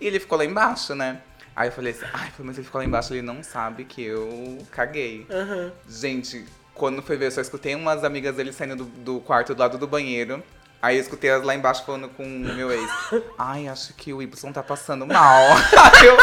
E 0.00 0.06
ele 0.06 0.20
ficou 0.20 0.38
lá 0.38 0.44
embaixo, 0.44 0.94
né? 0.94 1.20
Aí 1.56 1.68
eu 1.68 1.72
falei 1.72 1.92
assim, 1.92 2.06
ai, 2.12 2.32
mas 2.38 2.56
ele 2.56 2.64
ficou 2.64 2.80
lá 2.80 2.86
embaixo, 2.86 3.14
ele 3.14 3.22
não 3.22 3.42
sabe 3.42 3.84
que 3.84 4.02
eu 4.02 4.58
caguei. 4.70 5.26
Aham. 5.30 5.72
Gente, 5.88 6.44
quando 6.74 7.00
foi 7.00 7.16
ver, 7.16 7.26
eu 7.26 7.30
só 7.30 7.40
escutei 7.40 7.74
umas 7.74 8.02
amigas 8.02 8.34
dele 8.36 8.52
saindo 8.52 8.76
do, 8.76 8.84
do 8.84 9.20
quarto 9.20 9.54
do 9.54 9.60
lado 9.60 9.78
do 9.78 9.86
banheiro. 9.86 10.42
Aí 10.84 10.96
eu 10.96 11.00
escutei 11.00 11.30
elas 11.30 11.46
lá 11.46 11.54
embaixo 11.54 11.82
falando 11.82 12.10
com 12.10 12.22
o 12.22 12.28
meu 12.28 12.70
ex. 12.70 12.90
Ai, 13.38 13.68
acho 13.68 13.94
que 13.94 14.12
o 14.12 14.20
Y 14.20 14.52
tá 14.52 14.62
passando 14.62 15.06
mal. 15.06 15.46
Aí 15.96 16.06
eu, 16.06 16.16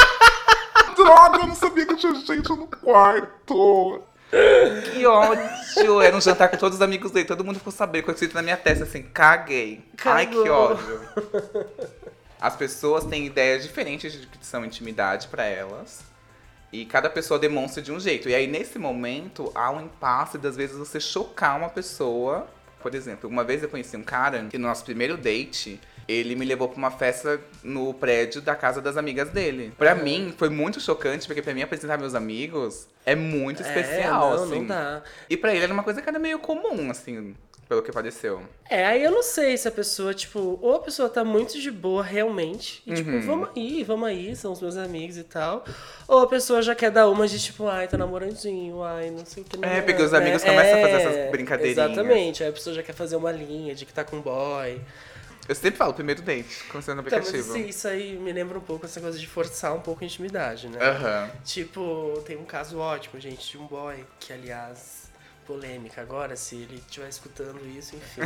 Droga, 0.94 1.40
eu 1.40 1.48
não 1.48 1.56
sabia 1.56 1.84
que 1.84 1.96
tinha 1.96 2.14
gente 2.14 2.48
no 2.50 2.68
quarto. 2.68 4.04
que 4.94 5.04
ódio. 5.08 6.02
Era 6.04 6.16
um 6.16 6.22
jantar 6.22 6.48
com 6.48 6.58
todos 6.58 6.76
os 6.78 6.82
amigos 6.84 7.10
dele. 7.10 7.26
Todo 7.26 7.44
mundo 7.44 7.58
ficou 7.58 7.74
sabendo. 7.74 8.04
Com 8.04 8.12
escrito 8.12 8.36
na 8.36 8.44
minha 8.44 8.56
testa 8.56 8.84
assim, 8.84 9.02
caguei. 9.02 9.84
Ai, 10.06 10.28
que 10.28 10.36
Cagou. 10.36 10.74
ódio. 10.74 11.02
As 12.40 12.56
pessoas 12.56 13.04
têm 13.06 13.26
ideias 13.26 13.64
diferentes 13.64 14.14
de 14.14 14.28
que 14.28 14.46
são 14.46 14.64
intimidade 14.64 15.28
pra 15.28 15.44
elas. 15.44 16.04
E 16.72 16.86
cada 16.86 17.10
pessoa 17.10 17.40
demonstra 17.40 17.82
de 17.82 17.92
um 17.92 18.00
jeito. 18.00 18.30
E 18.30 18.36
aí, 18.36 18.46
nesse 18.46 18.78
momento, 18.78 19.52
há 19.56 19.72
um 19.72 19.82
impasse 19.82 20.38
das 20.38 20.56
vezes 20.56 20.78
você 20.78 21.00
chocar 21.00 21.58
uma 21.58 21.70
pessoa. 21.70 22.48
Por 22.82 22.96
exemplo, 22.96 23.30
uma 23.30 23.44
vez 23.44 23.64
eu 23.64 23.70
conheci 23.70 23.96
um 23.96 24.04
cara 24.04 24.48
que 24.50 24.58
no 24.58 24.68
nosso 24.68 24.84
primeiro 24.84 25.18
date, 25.18 25.80
ele 26.08 26.36
me 26.36 26.46
levou 26.46 26.68
pra 26.68 26.78
uma 26.78 26.92
festa 26.92 27.40
no 27.64 27.94
prédio 27.94 28.42
da 28.42 28.56
casa 28.56 28.82
das 28.82 28.98
amigas 28.98 29.30
dele. 29.30 29.74
Pra 29.78 29.96
mim, 29.96 30.34
foi 30.38 30.50
muito 30.50 30.80
chocante, 30.80 31.28
porque 31.28 31.42
pra 31.42 31.54
mim 31.54 31.62
apresentar 31.62 31.98
meus 31.98 32.16
amigos 32.16 32.88
é 33.06 33.16
muito 33.16 33.62
especial, 33.62 34.34
é, 34.34 34.36
não, 34.36 34.44
assim. 34.44 34.56
não 34.60 34.66
dá. 34.66 35.02
E 35.30 35.38
pra 35.38 35.54
ele 35.54 35.64
era 35.64 35.74
uma 35.74 35.84
coisa 35.84 36.02
que 36.02 36.10
era 36.10 36.20
meio 36.20 36.40
comum, 36.40 36.90
assim, 36.92 37.36
pelo 37.72 37.82
que 37.82 37.90
pareceu. 37.90 38.44
É, 38.70 38.86
aí 38.86 39.02
eu 39.02 39.12
não 39.12 39.24
sei 39.24 39.58
se 39.58 39.66
a 39.66 39.72
pessoa, 39.72 40.14
tipo, 40.14 40.60
ou 40.62 40.76
a 40.76 40.80
pessoa 40.80 41.08
tá 41.08 41.24
muito 41.24 41.58
de 41.58 41.72
boa 41.72 42.04
realmente, 42.04 42.84
e 42.86 42.94
tipo, 42.94 43.12
Uhum. 43.12 43.22
vamos 43.22 43.50
aí, 43.56 43.82
vamos 43.82 44.10
aí, 44.10 44.36
são 44.36 44.52
os 44.52 44.60
meus 44.62 44.76
amigos 44.76 45.16
e 45.16 45.24
tal. 45.24 45.64
Ou 46.06 46.20
a 46.20 46.28
pessoa 46.28 46.62
já 46.62 46.76
quer 46.76 46.92
dar 46.92 47.08
uma 47.08 47.26
de 47.30 47.40
tipo, 47.42 47.68
ai, 47.70 47.88
tá 47.88 47.98
namorandinho, 47.98 48.84
ai, 48.84 49.10
não 49.10 49.26
sei 49.26 49.44
o 49.44 49.46
que. 49.46 49.56
É, 49.66 49.78
não, 49.78 49.86
porque 49.86 50.02
os 50.04 50.12
né? 50.12 50.18
amigos 50.18 50.44
começam 50.44 50.78
a 50.80 50.82
fazer 50.82 50.96
É, 50.96 50.98
essas 50.98 51.32
brincadeirinhas. 51.32 51.92
Exatamente, 51.92 52.44
aí 52.44 52.50
a 52.50 52.52
pessoa 52.54 52.76
já 52.76 52.84
quer 52.84 52.94
fazer 52.94 53.16
uma 53.16 53.32
linha 53.32 53.74
de 53.74 53.86
que 53.86 53.94
tá 53.94 54.04
com 54.04 54.20
boy. 54.20 54.82
Eu 55.48 55.56
sempre 55.56 55.78
falo, 55.78 55.94
primeiro 55.94 56.22
date, 56.22 56.64
começando 56.66 56.98
no 56.98 57.08
Então, 57.08 57.20
mas 57.20 57.28
aplicativo. 57.30 57.58
isso, 57.58 57.70
isso 57.70 57.88
aí 57.88 58.18
me 58.18 58.34
lembra 58.34 58.58
um 58.58 58.62
pouco 58.62 58.86
essa 58.86 59.00
coisa 59.00 59.18
de 59.18 59.28
forçar 59.28 59.74
um 59.74 59.80
pouco 59.80 60.04
a 60.04 60.06
intimidade, 60.06 60.68
né? 60.68 60.78
Aham. 60.82 61.30
Tipo, 61.46 62.22
tem 62.26 62.36
um 62.38 62.44
caso 62.46 62.78
ótimo, 62.80 63.18
gente, 63.20 63.50
de 63.50 63.58
um 63.58 63.66
boy, 63.66 64.06
que 64.20 64.32
aliás, 64.34 65.01
polêmica 65.46 66.02
agora, 66.02 66.36
se 66.36 66.56
ele 66.56 66.76
estiver 66.76 67.10
escutando 67.10 67.60
isso, 67.68 67.96
enfim. 67.96 68.22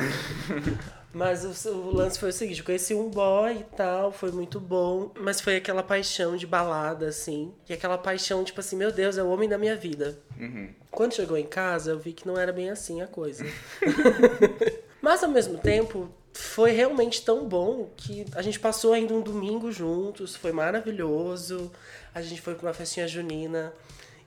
mas 1.13 1.65
o, 1.65 1.69
o 1.69 1.95
lance 1.95 2.19
foi 2.19 2.29
o 2.29 2.33
seguinte, 2.33 2.59
eu 2.59 2.65
conheci 2.65 2.93
um 2.93 3.09
boy 3.09 3.53
e 3.53 3.75
tal, 3.75 4.11
foi 4.11 4.31
muito 4.31 4.59
bom, 4.59 5.11
mas 5.19 5.41
foi 5.41 5.55
aquela 5.57 5.83
paixão 5.83 6.35
de 6.35 6.45
balada, 6.45 7.07
assim. 7.07 7.53
E 7.67 7.73
aquela 7.73 7.97
paixão, 7.97 8.43
tipo 8.43 8.59
assim, 8.59 8.75
meu 8.75 8.91
Deus, 8.91 9.17
é 9.17 9.23
o 9.23 9.29
homem 9.29 9.49
da 9.49 9.57
minha 9.57 9.75
vida. 9.75 10.17
Uhum. 10.39 10.69
Quando 10.91 11.13
chegou 11.13 11.37
em 11.37 11.47
casa, 11.47 11.91
eu 11.91 11.99
vi 11.99 12.13
que 12.13 12.27
não 12.27 12.37
era 12.37 12.53
bem 12.53 12.69
assim 12.69 13.01
a 13.01 13.07
coisa. 13.07 13.45
Mas 15.01 15.23
ao 15.23 15.29
mesmo 15.29 15.57
tempo, 15.57 16.09
foi 16.33 16.71
realmente 16.71 17.23
tão 17.23 17.47
bom 17.47 17.89
que 17.95 18.25
a 18.35 18.41
gente 18.41 18.59
passou 18.59 18.91
ainda 18.91 19.13
um 19.13 19.21
domingo 19.21 19.71
juntos, 19.71 20.35
foi 20.35 20.51
maravilhoso. 20.51 21.71
A 22.13 22.21
gente 22.21 22.41
foi 22.41 22.55
pra 22.55 22.67
uma 22.67 22.73
festinha 22.73 23.07
junina 23.07 23.73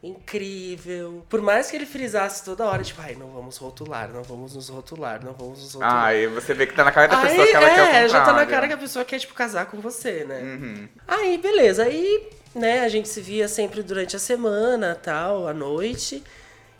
incrível. 0.03 1.25
Por 1.29 1.41
mais 1.41 1.71
que 1.71 1.77
ele 1.77 1.87
frisasse 1.87 2.45
toda 2.45 2.65
hora, 2.65 2.83
tipo, 2.83 3.01
ai, 3.01 3.15
não 3.15 3.31
vamos 3.31 3.57
rotular, 3.57 4.09
não 4.13 4.23
vamos 4.23 4.55
nos 4.55 4.69
rotular, 4.69 5.25
não 5.25 5.33
vamos 5.33 5.61
nos 5.61 5.75
rotular. 5.75 6.05
Ai, 6.05 6.27
você 6.29 6.55
vê 6.55 6.67
que 6.67 6.75
tá 6.75 6.85
na 6.85 6.93
cara 6.93 7.09
da 7.09 7.19
Aí, 7.19 7.29
pessoa 7.29 7.47
que 7.47 7.57
ela 7.57 7.71
quer 7.71 7.83
o 7.83 7.97
é, 7.97 8.09
já 8.09 8.25
tá 8.25 8.33
na 8.33 8.47
cara 8.47 8.69
que 8.69 8.75
a 8.75 8.79
pessoa 8.79 9.05
quer, 9.05 9.19
tipo, 9.19 9.35
casar 9.35 9.67
com 9.67 9.81
você, 9.81 10.25
né? 10.25 10.41
Uhum. 10.41 10.89
Aí, 11.07 11.39
beleza. 11.39 11.85
Aí, 11.85 12.29
né, 12.55 12.81
a 12.81 12.89
gente 12.89 13.09
se 13.09 13.21
via 13.21 13.49
sempre 13.49 13.83
durante 13.83 14.15
a 14.15 14.19
semana, 14.19 14.95
tal, 14.95 15.49
à 15.49 15.53
noite. 15.53 16.23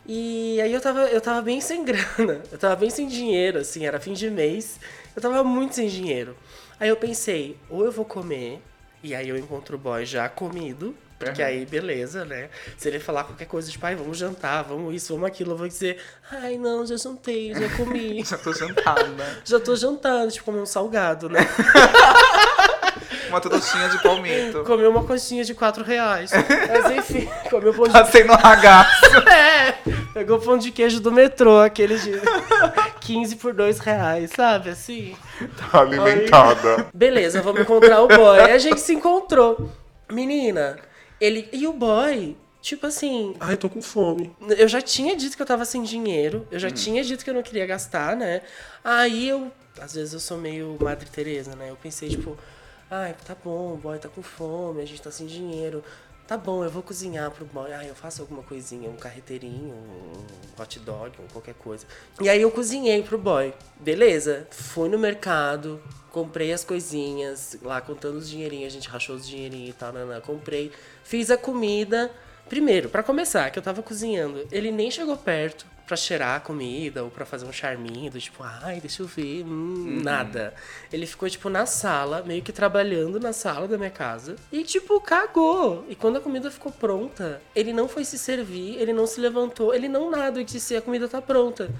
E 0.05 0.59
aí 0.61 0.73
eu 0.73 0.81
tava, 0.81 1.01
eu 1.01 1.21
tava 1.21 1.41
bem 1.41 1.59
sem 1.61 1.83
grana. 1.85 2.41
Eu 2.51 2.57
tava 2.57 2.75
bem 2.75 2.89
sem 2.89 3.07
dinheiro, 3.07 3.59
assim, 3.59 3.85
era 3.85 3.99
fim 3.99 4.13
de 4.13 4.29
mês. 4.29 4.79
Eu 5.15 5.21
tava 5.21 5.43
muito 5.43 5.75
sem 5.75 5.87
dinheiro. 5.87 6.35
Aí 6.79 6.87
eu 6.87 6.95
pensei, 6.95 7.57
ou 7.69 7.83
eu 7.83 7.91
vou 7.91 8.05
comer, 8.05 8.61
e 9.03 9.13
aí 9.13 9.27
eu 9.27 9.37
encontro 9.37 9.75
o 9.75 9.79
boy 9.79 10.05
já 10.05 10.29
comido. 10.29 10.95
Porque 11.19 11.41
Uhum. 11.41 11.47
aí, 11.49 11.65
beleza, 11.65 12.23
né? 12.23 12.49
Se 12.77 12.87
ele 12.87 12.97
falar 12.99 13.25
qualquer 13.25 13.45
coisa, 13.45 13.69
tipo, 13.69 13.85
ai, 13.85 13.93
vamos 13.93 14.17
jantar, 14.17 14.63
vamos 14.63 14.95
isso, 14.95 15.13
vamos 15.13 15.27
aquilo, 15.27 15.51
eu 15.51 15.57
vou 15.57 15.67
dizer, 15.67 16.01
ai, 16.31 16.57
não, 16.57 16.85
já 16.85 16.95
jantei, 16.95 17.53
já 17.53 17.69
comi. 17.75 18.23
Já 18.25 18.37
tô 18.37 18.53
jantada. 18.53 19.05
já 19.43 19.59
tô 19.59 19.75
jantando, 19.75 20.31
tipo, 20.31 20.45
comer 20.45 20.59
um 20.61 20.65
salgado, 20.65 21.27
né? 21.29 21.41
Uma 23.29 23.39
trouxinha 23.39 23.89
de 23.89 24.01
palmito. 24.01 24.63
Comer 24.63 24.87
uma 24.87 25.03
coxinha 25.03 25.43
de 25.43 25.53
4 25.53 25.83
reais. 25.83 26.31
Mas 26.31 26.91
enfim, 26.97 27.29
comeu 27.47 27.71
pão 27.73 27.85
de 27.85 27.91
Passei 27.91 28.23
no 28.23 28.33
ragaço. 28.33 29.05
É, 29.29 29.75
pegou 30.15 30.39
pão 30.39 30.57
de 30.57 30.71
queijo 30.71 30.99
do 30.99 31.11
metrô, 31.11 31.59
aquele 31.59 31.95
de 31.99 32.13
15 33.01 33.35
por 33.35 33.53
2 33.53 33.77
reais, 33.79 34.31
sabe? 34.35 34.71
Assim. 34.71 35.15
Tá 35.71 35.81
alimentada. 35.81 36.87
Beleza, 36.91 37.39
vamos 37.43 37.61
encontrar 37.61 38.01
o 38.01 38.07
boy. 38.07 38.39
Aí 38.39 38.51
a 38.51 38.57
gente 38.57 38.81
se 38.81 38.93
encontrou. 38.95 39.69
Menina, 40.11 40.79
ele. 41.19 41.49
E 41.51 41.67
o 41.67 41.73
boy, 41.73 42.35
tipo 42.61 42.87
assim. 42.87 43.35
Ai, 43.39 43.57
tô 43.57 43.69
com 43.69 43.81
fome. 43.81 44.31
Eu 44.57 44.67
já 44.67 44.81
tinha 44.81 45.15
dito 45.15 45.35
que 45.35 45.41
eu 45.41 45.45
tava 45.45 45.65
sem 45.65 45.83
dinheiro. 45.83 46.47
Eu 46.51 46.59
já 46.59 46.69
tinha 46.69 47.03
dito 47.03 47.23
que 47.23 47.29
eu 47.29 47.33
não 47.33 47.43
queria 47.43 47.65
gastar, 47.65 48.15
né? 48.15 48.41
Aí 48.83 49.29
eu. 49.29 49.51
Às 49.79 49.93
vezes 49.93 50.13
eu 50.13 50.19
sou 50.19 50.37
meio 50.37 50.77
Madre 50.81 51.09
Teresa, 51.09 51.55
né? 51.55 51.69
Eu 51.69 51.75
pensei, 51.75 52.09
tipo, 52.09 52.37
ai, 52.91 53.15
tá 53.25 53.35
bom, 53.41 53.73
o 53.73 53.77
boy 53.77 53.97
tá 53.97 54.09
com 54.09 54.21
fome, 54.21 54.81
a 54.81 54.85
gente 54.85 55.01
tá 55.01 55.11
sem 55.11 55.25
dinheiro. 55.25 55.83
Tá 56.29 56.37
bom, 56.37 56.63
eu 56.63 56.69
vou 56.69 56.83
cozinhar 56.83 57.31
pro 57.31 57.43
boy. 57.43 57.73
Ai, 57.73 57.89
eu 57.89 57.95
faço 57.95 58.21
alguma 58.21 58.43
coisinha, 58.43 58.87
um 58.87 58.95
carreteirinho, 58.95 59.73
um 59.73 60.61
hot 60.61 60.77
dog, 60.77 61.11
ou 61.17 61.25
qualquer 61.33 61.55
coisa. 61.55 61.87
E 62.21 62.29
aí 62.29 62.39
eu 62.39 62.51
cozinhei 62.51 63.01
pro 63.01 63.17
boy. 63.17 63.51
Beleza. 63.79 64.45
Fui 64.51 64.87
no 64.89 64.99
mercado, 64.99 65.81
comprei 66.11 66.53
as 66.53 66.63
coisinhas, 66.63 67.57
lá 67.63 67.81
contando 67.81 68.17
os 68.17 68.29
dinheirinhos, 68.29 68.67
a 68.67 68.75
gente 68.75 68.87
rachou 68.87 69.15
os 69.15 69.27
dinheirinhos 69.27 69.71
e 69.71 69.73
tal, 69.73 69.91
nanã. 69.91 70.21
Comprei, 70.21 70.71
fiz 71.03 71.31
a 71.31 71.37
comida. 71.37 72.11
Primeiro, 72.47 72.89
pra 72.89 73.01
começar, 73.01 73.49
que 73.49 73.57
eu 73.57 73.63
tava 73.63 73.81
cozinhando, 73.81 74.47
ele 74.51 74.71
nem 74.71 74.91
chegou 74.91 75.17
perto 75.17 75.65
pra 75.89 75.97
cheirar 75.97 76.35
a 76.35 76.39
comida 76.39 77.03
ou 77.03 77.09
pra 77.09 77.25
fazer 77.25 77.47
um 77.47 77.51
charminho, 77.51 78.11
do 78.11 78.21
tipo, 78.21 78.43
ai, 78.43 78.79
deixa 78.79 79.01
eu 79.01 79.07
ver, 79.07 79.43
hum, 79.43 80.01
nada. 80.03 80.53
Ele 80.93 81.07
ficou, 81.07 81.27
tipo, 81.27 81.49
na 81.49 81.65
sala, 81.65 82.21
meio 82.21 82.43
que 82.43 82.53
trabalhando 82.53 83.19
na 83.19 83.33
sala 83.33 83.67
da 83.67 83.75
minha 83.75 83.89
casa, 83.89 84.35
e, 84.51 84.63
tipo, 84.63 85.01
cagou. 85.01 85.83
E 85.89 85.95
quando 85.95 86.17
a 86.17 86.21
comida 86.21 86.51
ficou 86.51 86.71
pronta, 86.71 87.41
ele 87.55 87.73
não 87.73 87.87
foi 87.87 88.05
se 88.05 88.19
servir, 88.19 88.79
ele 88.79 88.93
não 88.93 89.07
se 89.07 89.19
levantou, 89.19 89.73
ele 89.73 89.89
não 89.89 90.11
nada, 90.11 90.39
e 90.39 90.43
disse, 90.43 90.75
a 90.75 90.81
comida 90.81 91.07
tá 91.07 91.19
pronta. 91.19 91.71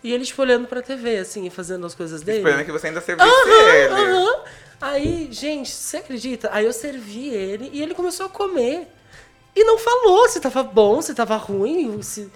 E 0.00 0.12
ele, 0.12 0.24
tipo, 0.24 0.40
olhando 0.40 0.68
pra 0.68 0.80
TV, 0.80 1.16
assim, 1.16 1.44
e 1.44 1.50
fazendo 1.50 1.84
as 1.84 1.94
coisas 1.94 2.22
dele. 2.22 2.38
Esperando 2.38 2.64
que 2.64 2.70
você 2.70 2.86
ainda 2.86 3.00
servisse 3.00 3.32
ele. 3.48 3.94
Aham. 3.94 4.44
Aí, 4.80 5.28
gente, 5.32 5.72
você 5.72 5.96
acredita? 5.96 6.50
Aí 6.52 6.64
eu 6.64 6.72
servi 6.72 7.30
ele 7.30 7.68
e 7.72 7.82
ele 7.82 7.94
começou 7.94 8.26
a 8.26 8.28
comer. 8.28 8.86
E 9.56 9.64
não 9.64 9.76
falou 9.76 10.28
se 10.28 10.38
tava 10.40 10.62
bom, 10.62 11.02
se 11.02 11.14
tava 11.14 11.36
ruim, 11.36 12.00
se... 12.00 12.30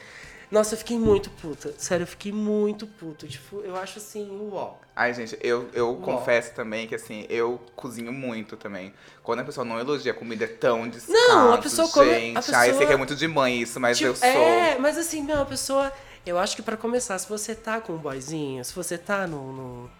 Nossa, 0.50 0.74
eu 0.74 0.78
fiquei 0.78 0.98
muito 0.98 1.28
puta. 1.30 1.74
Sério, 1.76 2.04
eu 2.04 2.06
fiquei 2.06 2.32
muito 2.32 2.86
puto. 2.86 3.26
Tipo, 3.28 3.60
eu 3.60 3.76
acho 3.76 3.98
assim, 3.98 4.28
uó. 4.50 4.74
Ai, 4.96 5.12
gente, 5.14 5.38
eu, 5.42 5.68
eu 5.74 5.94
confesso 5.96 6.52
também 6.54 6.86
que, 6.88 6.94
assim, 6.94 7.26
eu 7.28 7.60
cozinho 7.76 8.12
muito 8.12 8.56
também. 8.56 8.92
Quando 9.22 9.40
a 9.40 9.44
pessoa 9.44 9.64
não 9.64 9.78
elogia 9.78 10.12
a 10.12 10.14
comida 10.14 10.44
é 10.44 10.48
tão 10.48 10.88
descaso, 10.88 11.12
Não, 11.18 11.52
a 11.52 11.58
pessoa 11.58 11.88
come- 11.88 12.10
a 12.10 12.14
gente. 12.18 12.36
Ai, 12.36 12.40
eu 12.40 12.42
pessoa- 12.42 12.74
sei 12.78 12.86
que 12.86 12.92
é 12.92 12.96
muito 12.96 13.14
de 13.14 13.28
mãe 13.28 13.60
isso, 13.60 13.78
mas 13.78 13.98
Tipo, 13.98 14.10
eu 14.10 14.16
sou... 14.16 14.26
É, 14.26 14.78
mas 14.78 14.96
assim, 14.98 15.22
meu, 15.22 15.40
a 15.40 15.44
pessoa. 15.46 15.92
Eu 16.26 16.38
acho 16.38 16.56
que 16.56 16.62
pra 16.62 16.76
começar, 16.76 17.18
se 17.18 17.28
você 17.28 17.54
tá 17.54 17.80
com 17.80 17.94
um 17.94 17.96
boyzinho, 17.98 18.62
se 18.64 18.74
você 18.74 18.98
tá 18.98 19.26
no. 19.26 19.52
no, 19.52 19.90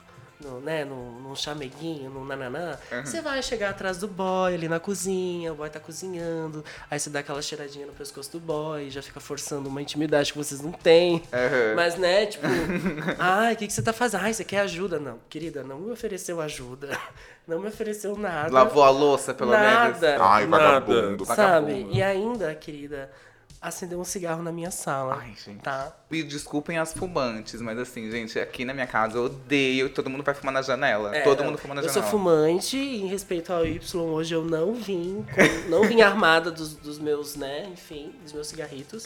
no 0.41 0.61
né, 0.61 0.85
num, 0.85 1.21
num 1.21 1.35
chameguinho, 1.35 2.11
num 2.11 2.25
nananã, 2.25 2.79
você 3.05 3.21
vai 3.21 3.43
chegar 3.43 3.71
atrás 3.71 3.99
do 3.99 4.07
boy 4.07 4.55
ali 4.55 4.69
na 4.69 4.79
cozinha, 4.79 5.53
o 5.53 5.57
boy 5.57 5.69
tá 5.69 5.81
cozinhando, 5.81 6.65
aí 6.91 6.99
você 6.99 7.11
dá 7.11 7.21
aquela 7.21 7.43
cheiradinha 7.43 7.87
no 7.87 7.93
pescoço 7.93 8.33
do 8.33 8.41
boy, 8.41 8.91
já 8.91 9.03
fica 9.03 9.21
forçando 9.21 9.69
uma 9.69 9.83
intimidade 9.83 10.33
que 10.33 10.39
vocês 10.39 10.61
não 10.61 10.73
têm. 10.73 11.23
Aham. 11.33 11.75
Mas, 11.75 11.97
né, 11.97 12.27
tipo, 12.27 12.47
ai, 13.19 13.55
o 13.55 13.57
que, 13.57 13.67
que 13.67 13.73
você 13.73 13.83
tá 13.83 13.93
fazendo? 13.93 14.23
Ai, 14.23 14.33
você 14.33 14.45
quer 14.45 14.61
ajuda? 14.61 14.99
Não, 14.99 15.19
querida, 15.29 15.63
não 15.63 15.79
me 15.79 15.91
ofereceu 15.91 16.41
ajuda. 16.41 16.89
Não 17.49 17.59
me 17.59 17.69
ofereceu 17.69 18.15
nada. 18.15 18.53
Lavou 18.53 18.83
a 18.83 18.91
louça, 18.91 19.33
pelo 19.33 19.53
menos. 19.53 19.65
Nada. 19.65 20.19
Ai, 20.21 20.47
nada. 20.47 20.81
vagabundo. 20.81 21.25
Sabe? 21.25 21.73
Vagabundo. 21.73 21.97
E 21.97 22.03
ainda, 22.03 22.55
querida, 22.55 23.11
acender 23.61 23.99
um 23.99 24.05
cigarro 24.05 24.43
na 24.43 24.53
minha 24.53 24.71
sala. 24.71 25.19
Ai, 25.21 25.35
gente. 25.45 25.61
Tá? 25.63 25.93
Me 26.11 26.23
desculpem 26.23 26.79
as 26.79 26.93
fumantes, 26.93 27.61
mas 27.61 27.79
assim, 27.79 28.11
gente, 28.11 28.39
aqui 28.39 28.65
na 28.65 28.73
minha 28.73 28.87
casa 28.87 29.19
eu 29.19 29.25
odeio. 29.25 29.91
Todo 29.91 30.09
mundo 30.09 30.23
vai 30.23 30.35
fumar 30.35 30.53
na 30.55 30.63
janela. 30.63 31.15
É, 31.17 31.23
todo 31.23 31.43
mundo 31.45 31.59
fuma 31.59 31.75
na 31.75 31.81
eu 31.83 31.87
janela. 31.89 32.03
sou 32.03 32.11
fumante 32.19 32.77
e 32.77 33.03
em 33.03 33.07
respeito 33.07 33.53
ao 33.53 33.67
Y, 33.67 34.01
hoje 34.01 34.35
eu 34.35 34.45
não 34.45 34.75
vim, 34.75 35.25
com- 35.35 35.71
não 35.71 35.83
vim 35.85 36.01
armada 36.03 36.51
dos, 36.51 36.75
dos 36.75 36.99
meus, 36.99 37.37
né, 37.37 37.67
enfim, 37.73 38.15
dos 38.23 38.33
meus 38.33 38.47
cigarritos. 38.47 39.05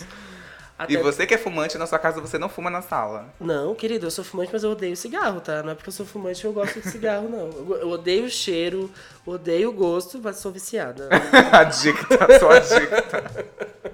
E 0.89 0.97
Até- 0.97 0.97
você 1.03 1.27
que 1.27 1.35
é 1.35 1.39
fumante, 1.39 1.79
na 1.79 1.87
sua 1.87 1.99
casa 1.99 2.21
você 2.21 2.39
não 2.39 2.49
fuma 2.49 2.69
na 2.69 2.83
sala. 2.83 3.33
Não, 3.39 3.73
querido, 3.75 4.07
eu 4.07 4.11
sou 4.11 4.25
fumante, 4.25 4.51
mas 4.53 4.65
eu 4.65 4.71
odeio 4.71 4.97
cigarro, 4.97 5.41
tá? 5.41 5.63
Não 5.63 5.71
é 5.71 5.75
porque 5.77 5.91
eu 5.91 5.93
sou 5.93 6.05
fumante 6.05 6.41
que 6.41 6.47
eu 6.47 6.53
gosto 6.53 6.81
de 6.81 6.89
cigarro, 6.91 7.29
não. 7.29 7.51
Eu, 7.51 7.77
eu 7.83 7.91
odeio 7.91 8.25
o 8.25 8.31
cheiro, 8.31 8.91
odeio 9.25 9.69
o 9.69 9.73
gosto, 9.73 10.21
mas 10.21 10.37
sou 10.39 10.51
viciada. 10.51 11.09
a 11.53 11.63
dicta, 11.65 12.39
só 12.41 12.51
a 12.51 12.59
dicta. 12.59 13.92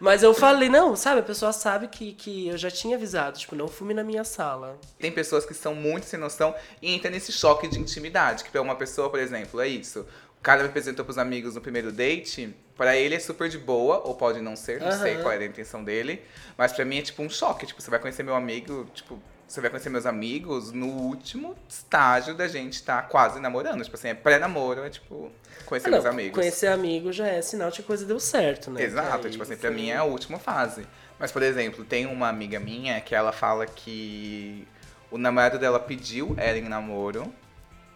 Mas 0.00 0.22
eu 0.22 0.34
falei, 0.34 0.68
não, 0.68 0.96
sabe, 0.96 1.20
a 1.20 1.22
pessoa 1.22 1.52
sabe 1.52 1.88
que, 1.88 2.12
que 2.12 2.48
eu 2.48 2.56
já 2.58 2.70
tinha 2.70 2.96
avisado, 2.96 3.38
tipo, 3.38 3.54
não 3.54 3.68
fume 3.68 3.94
na 3.94 4.02
minha 4.04 4.24
sala. 4.24 4.78
Tem 4.98 5.10
pessoas 5.12 5.44
que 5.46 5.54
são 5.54 5.74
muito 5.74 6.06
sem 6.06 6.18
noção 6.18 6.54
e 6.82 6.94
entra 6.94 7.10
nesse 7.10 7.32
choque 7.32 7.68
de 7.68 7.78
intimidade. 7.78 8.44
Que 8.44 8.50
pra 8.50 8.60
uma 8.62 8.76
pessoa, 8.76 9.08
por 9.10 9.18
exemplo, 9.20 9.60
é 9.60 9.68
isso. 9.68 10.06
O 10.38 10.42
cara 10.42 10.62
me 10.62 10.68
apresentou 10.68 11.04
pros 11.04 11.16
amigos 11.18 11.54
no 11.54 11.60
primeiro 11.60 11.90
date. 11.90 12.54
Pra 12.76 12.96
ele 12.96 13.14
é 13.14 13.20
super 13.20 13.48
de 13.48 13.56
boa, 13.56 14.02
ou 14.04 14.14
pode 14.16 14.40
não 14.40 14.56
ser, 14.56 14.80
não 14.80 14.90
sei 14.90 15.14
Aham. 15.14 15.22
qual 15.22 15.32
era 15.32 15.44
a 15.44 15.46
intenção 15.46 15.84
dele. 15.84 16.20
Mas 16.58 16.72
pra 16.72 16.84
mim 16.84 16.98
é 16.98 17.02
tipo 17.02 17.22
um 17.22 17.30
choque. 17.30 17.66
Tipo, 17.66 17.80
você 17.80 17.88
vai 17.88 18.00
conhecer 18.00 18.24
meu 18.24 18.34
amigo, 18.34 18.86
tipo, 18.92 19.22
você 19.46 19.60
vai 19.60 19.70
conhecer 19.70 19.90
meus 19.90 20.06
amigos 20.06 20.72
no 20.72 20.86
último 20.86 21.54
estágio 21.68 22.34
da 22.34 22.48
gente 22.48 22.82
tá 22.82 23.02
quase 23.02 23.38
namorando. 23.40 23.82
Tipo 23.84 23.96
assim, 23.96 24.08
é 24.08 24.14
pré-namoro, 24.14 24.82
é 24.84 24.90
tipo, 24.90 25.30
conhecer 25.66 25.88
Ah, 25.88 25.90
não, 25.90 25.98
meus 25.98 26.06
amigos. 26.12 26.34
conhecer 26.34 26.66
amigo 26.68 27.12
já 27.12 27.26
é 27.26 27.40
sinal 27.42 27.70
de 27.70 27.76
que 27.76 27.82
a 27.82 27.84
coisa 27.84 28.04
deu 28.04 28.18
certo, 28.18 28.70
né? 28.70 28.82
Exato, 28.82 29.18
Que 29.20 29.26
aí 29.26 29.30
tipo 29.32 29.42
assim, 29.42 29.56
pra 29.56 29.70
foi- 29.70 29.78
mim 29.80 29.90
é 29.90 29.96
a 29.96 30.04
última 30.04 30.38
fase. 30.38 30.86
Mas, 31.18 31.30
por 31.30 31.42
exemplo, 31.42 31.84
tem 31.84 32.06
uma 32.06 32.28
amiga 32.28 32.58
minha 32.58 33.00
que 33.00 33.14
ela 33.14 33.30
fala 33.32 33.66
que 33.66 34.66
o 35.10 35.16
namorado 35.18 35.58
dela 35.58 35.78
pediu 35.78 36.34
ela 36.36 36.58
em 36.58 36.68
namoro 36.68 37.32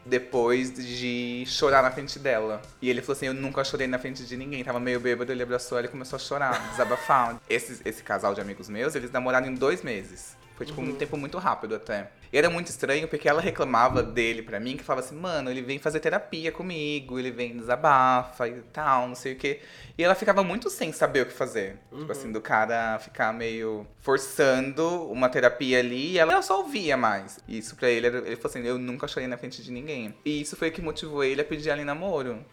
depois 0.07 0.73
de 0.73 1.45
chorar 1.47 1.83
na 1.83 1.91
frente 1.91 2.19
dela. 2.19 2.63
E 2.81 2.89
ele 2.89 3.03
falou 3.03 3.17
assim: 3.17 3.27
Eu 3.27 3.35
nunca 3.35 3.63
chorei 3.65 3.87
na 3.87 3.99
frente 3.99 4.25
de 4.25 4.37
ninguém. 4.37 4.63
Tava 4.65 4.81
meio 4.81 5.01
bêbado, 5.01 5.33
ele 5.33 5.43
abraçou 5.43 5.77
ela 5.79 5.87
e 5.87 5.91
começou 5.91 6.17
a 6.17 6.21
chorar, 6.21 6.71
desabafar. 6.71 7.37
Esse, 7.51 7.81
esse 7.85 8.03
casal 8.03 8.35
de 8.35 8.41
amigos 8.41 8.69
meus, 8.69 8.95
eles 8.95 9.11
namoraram 9.11 9.47
em 9.49 9.55
dois 9.55 9.83
meses. 9.83 10.37
Foi, 10.59 10.67
tipo, 10.67 10.81
um 10.81 10.93
tempo 10.93 11.17
muito 11.17 11.39
rápido 11.39 11.77
até. 11.77 12.11
E 12.33 12.37
era 12.37 12.51
muito 12.51 12.67
estranho 12.67 13.07
porque 13.07 13.29
ela 13.29 13.41
reclamava 13.41 14.03
dele 14.03 14.43
pra 14.43 14.59
mim, 14.59 14.77
que 14.77 14.83
falava 14.83 15.07
assim, 15.07 15.15
mano, 15.15 15.49
ele 15.51 15.63
vem 15.63 15.79
fazer 15.79 16.01
terapia 16.01 16.51
comigo, 16.51 17.17
ele 17.17 17.31
vem 17.31 17.57
desabafa 17.57 18.49
e 18.49 18.61
tal, 18.73 19.07
não 19.07 19.15
sei 19.15 19.35
o 19.35 19.37
quê. 19.37 19.61
E 19.97 20.03
ela 20.03 20.17
ficava 20.17 20.43
muito 20.43 20.69
sem 20.69 20.93
saber 20.93 21.23
o 21.23 21.27
que 21.27 21.33
fazer. 21.33 21.79
Tipo 21.97 22.11
assim, 22.11 22.33
do 22.33 22.41
cara 22.41 22.99
ficar 22.99 23.33
meio 23.33 23.87
forçando 24.01 25.05
uma 25.11 25.29
terapia 25.29 25.79
ali 25.79 26.13
e 26.13 26.19
ela 26.19 26.43
só 26.43 26.59
ouvia 26.59 26.97
mais. 26.97 27.39
E 27.47 27.59
isso 27.59 27.77
pra 27.77 27.89
ele, 27.89 28.07
era- 28.09 28.19
ele 28.19 28.37
falou 28.37 28.51
assim, 28.51 28.67
eu 28.67 28.79
nunca 28.79 29.07
chorei 29.07 29.29
na 29.29 29.39
frente 29.39 29.63
de 29.63 29.71
ninguém. 29.71 30.15
E 30.25 30.41
isso 30.41 30.57
foi 30.57 30.69
o 30.69 30.73
que 30.73 30.83
motivou 30.83 31.23
ele 31.23 31.41
a 31.41 31.45
pedir 31.45 31.71
ela 31.71 31.81
em 31.81 31.85
namoro. 31.85 32.45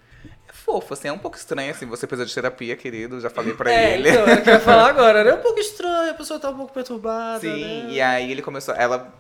É 0.62 0.66
fofo, 0.66 0.94
assim, 0.94 1.08
é 1.08 1.12
um 1.12 1.18
pouco 1.18 1.38
estranho, 1.38 1.72
assim, 1.72 1.86
você 1.86 2.08
precisa 2.08 2.26
de 2.26 2.34
terapia, 2.34 2.76
querido, 2.76 3.20
já 3.22 3.30
falei 3.30 3.54
pra 3.54 3.72
É, 3.72 3.94
ele. 3.96 4.10
então, 4.10 4.28
eu 4.28 4.42
quero 4.42 4.60
falar 4.62 4.90
agora, 4.90 5.24
né? 5.24 5.32
É 5.32 5.34
um 5.36 5.42
pouco 5.42 5.60
estranho, 5.60 6.12
a 6.12 6.14
pessoa 6.16 6.40
tá 6.40 6.50
um 6.50 6.58
pouco 6.58 6.74
perturbada, 6.74 7.40
Sim, 7.42 7.64
né? 7.64 7.88
e 7.92 8.02
aí 8.02 8.32
ele 8.32 8.42
começou. 8.42 8.74
Ela 8.76 9.14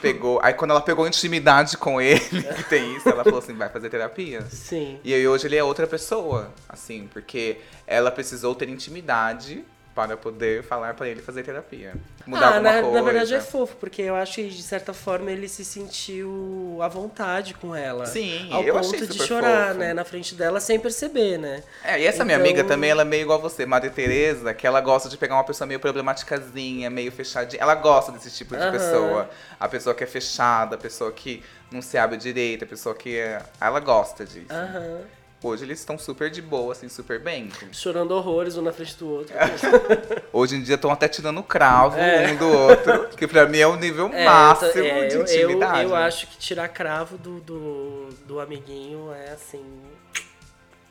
pegou. 0.00 0.40
Aí 0.42 0.52
quando 0.54 0.70
ela 0.72 0.80
pegou 0.80 1.06
intimidade 1.06 1.76
com 1.76 2.00
ele, 2.00 2.18
que 2.56 2.64
tem 2.64 2.96
isso, 2.96 3.08
ela 3.08 3.22
falou 3.22 3.38
assim: 3.38 3.54
vai 3.54 3.68
fazer 3.68 3.88
terapia. 3.90 4.42
Sim. 4.50 4.98
E 5.04 5.12
aí 5.14 5.26
hoje 5.28 5.46
ele 5.46 5.56
é 5.56 5.62
outra 5.62 5.86
pessoa, 5.86 6.50
assim, 6.68 7.08
porque 7.12 7.58
ela 7.86 8.10
precisou 8.10 8.54
ter 8.54 8.68
intimidade 8.68 9.64
para 9.96 10.14
poder 10.14 10.62
falar 10.62 10.92
pra 10.92 11.08
ele 11.08 11.22
fazer 11.22 11.42
terapia. 11.42 11.94
Mudar 12.26 12.42
ah, 12.42 12.54
alguma 12.56 12.72
na, 12.72 12.82
coisa. 12.82 12.96
na 12.98 13.02
verdade 13.02 13.34
é 13.34 13.40
fofo, 13.40 13.76
porque 13.76 14.02
eu 14.02 14.14
acho 14.14 14.34
que 14.34 14.48
de 14.50 14.62
certa 14.62 14.92
forma 14.92 15.30
ele 15.32 15.48
se 15.48 15.64
sentiu 15.64 16.78
à 16.82 16.86
vontade 16.88 17.54
com 17.54 17.74
ela. 17.74 18.04
Sim, 18.04 18.52
ao 18.52 18.62
eu 18.62 18.74
ponto 18.74 18.94
achei 18.94 19.06
de 19.06 19.22
chorar, 19.26 19.68
fofo. 19.68 19.78
né, 19.80 19.94
na 19.94 20.04
frente 20.04 20.34
dela 20.34 20.60
sem 20.60 20.78
perceber, 20.78 21.38
né? 21.38 21.62
É, 21.82 21.98
e 21.98 22.04
essa 22.06 22.26
minha 22.26 22.36
Então- 22.36 22.46
amiga 22.46 22.62
também, 22.64 22.90
ela 22.90 23.00
é 23.00 23.04
meio 23.06 23.22
igual 23.22 23.40
você, 23.40 23.64
Madre 23.64 23.88
Teresa, 23.88 24.52
que 24.52 24.66
ela 24.66 24.82
gosta 24.82 25.08
de 25.08 25.16
pegar 25.16 25.34
uma 25.34 25.44
pessoa 25.44 25.66
meio 25.66 25.80
problematicazinha, 25.80 26.90
meio 26.90 27.10
fechadinha. 27.10 27.62
Ela 27.62 27.74
gosta 27.74 28.12
desse 28.12 28.30
tipo 28.30 28.54
de 28.54 28.62
Aham. 28.62 28.72
pessoa. 28.72 29.30
A 29.58 29.66
pessoa 29.66 29.94
que 29.94 30.04
é 30.04 30.06
fechada, 30.06 30.74
a 30.74 30.78
pessoa 30.78 31.10
que 31.10 31.42
não 31.72 31.80
se 31.80 31.96
abre 31.96 32.18
direito, 32.18 32.64
a 32.64 32.66
pessoa 32.68 32.94
que 32.94 33.16
é... 33.16 33.40
Ela 33.58 33.80
gosta 33.80 34.26
disso. 34.26 34.46
Aham. 34.52 35.00
Hoje 35.46 35.64
eles 35.64 35.78
estão 35.78 35.96
super 35.96 36.28
de 36.28 36.42
boa, 36.42 36.72
assim, 36.72 36.88
super 36.88 37.20
bem. 37.20 37.48
Chorando 37.70 38.10
horrores 38.10 38.56
um 38.56 38.62
na 38.62 38.72
frente 38.72 38.96
do 38.96 39.08
outro. 39.08 39.34
Hoje 40.32 40.56
em 40.56 40.62
dia 40.62 40.74
estão 40.74 40.90
até 40.90 41.06
tirando 41.06 41.40
cravo 41.42 41.96
É. 41.96 42.32
um 42.32 42.36
do 42.36 42.48
outro, 42.48 43.08
que 43.16 43.28
pra 43.28 43.46
mim 43.46 43.58
é 43.58 43.66
o 43.66 43.76
nível 43.76 44.10
É, 44.12 44.24
máximo 44.24 44.84
é, 44.84 45.06
de 45.06 45.18
intimidade. 45.18 45.82
Eu, 45.84 45.90
eu 45.90 45.94
acho 45.96 46.26
que 46.26 46.36
tirar 46.36 46.68
cravo 46.68 47.16
do, 47.16 47.40
do, 47.40 48.08
do 48.26 48.40
amiguinho 48.40 49.12
é 49.12 49.30
assim. 49.30 49.64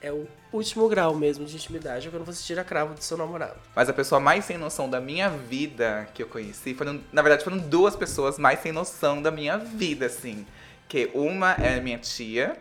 É 0.01 0.11
o 0.11 0.25
último 0.53 0.87
grau 0.87 1.13
mesmo 1.15 1.45
de 1.45 1.55
intimidade, 1.55 2.07
é 2.07 2.11
quando 2.11 2.23
você 2.23 2.41
tira 2.43 2.63
cravo 2.63 2.93
do 2.93 3.03
seu 3.03 3.17
namorado. 3.17 3.55
Mas 3.75 3.89
a 3.89 3.93
pessoa 3.93 4.21
mais 4.21 4.45
sem 4.45 4.57
noção 4.57 4.89
da 4.89 5.01
minha 5.01 5.29
vida 5.29 6.07
que 6.13 6.23
eu 6.23 6.27
conheci, 6.27 6.73
foram, 6.75 7.01
na 7.11 7.21
verdade, 7.21 7.43
foram 7.43 7.57
duas 7.57 7.95
pessoas 7.95 8.37
mais 8.37 8.59
sem 8.61 8.71
noção 8.71 9.21
da 9.21 9.31
minha 9.31 9.57
vida, 9.57 10.05
assim. 10.05 10.45
Que 10.87 11.09
uma 11.13 11.53
é 11.53 11.81
minha 11.81 11.97
tia, 11.97 12.55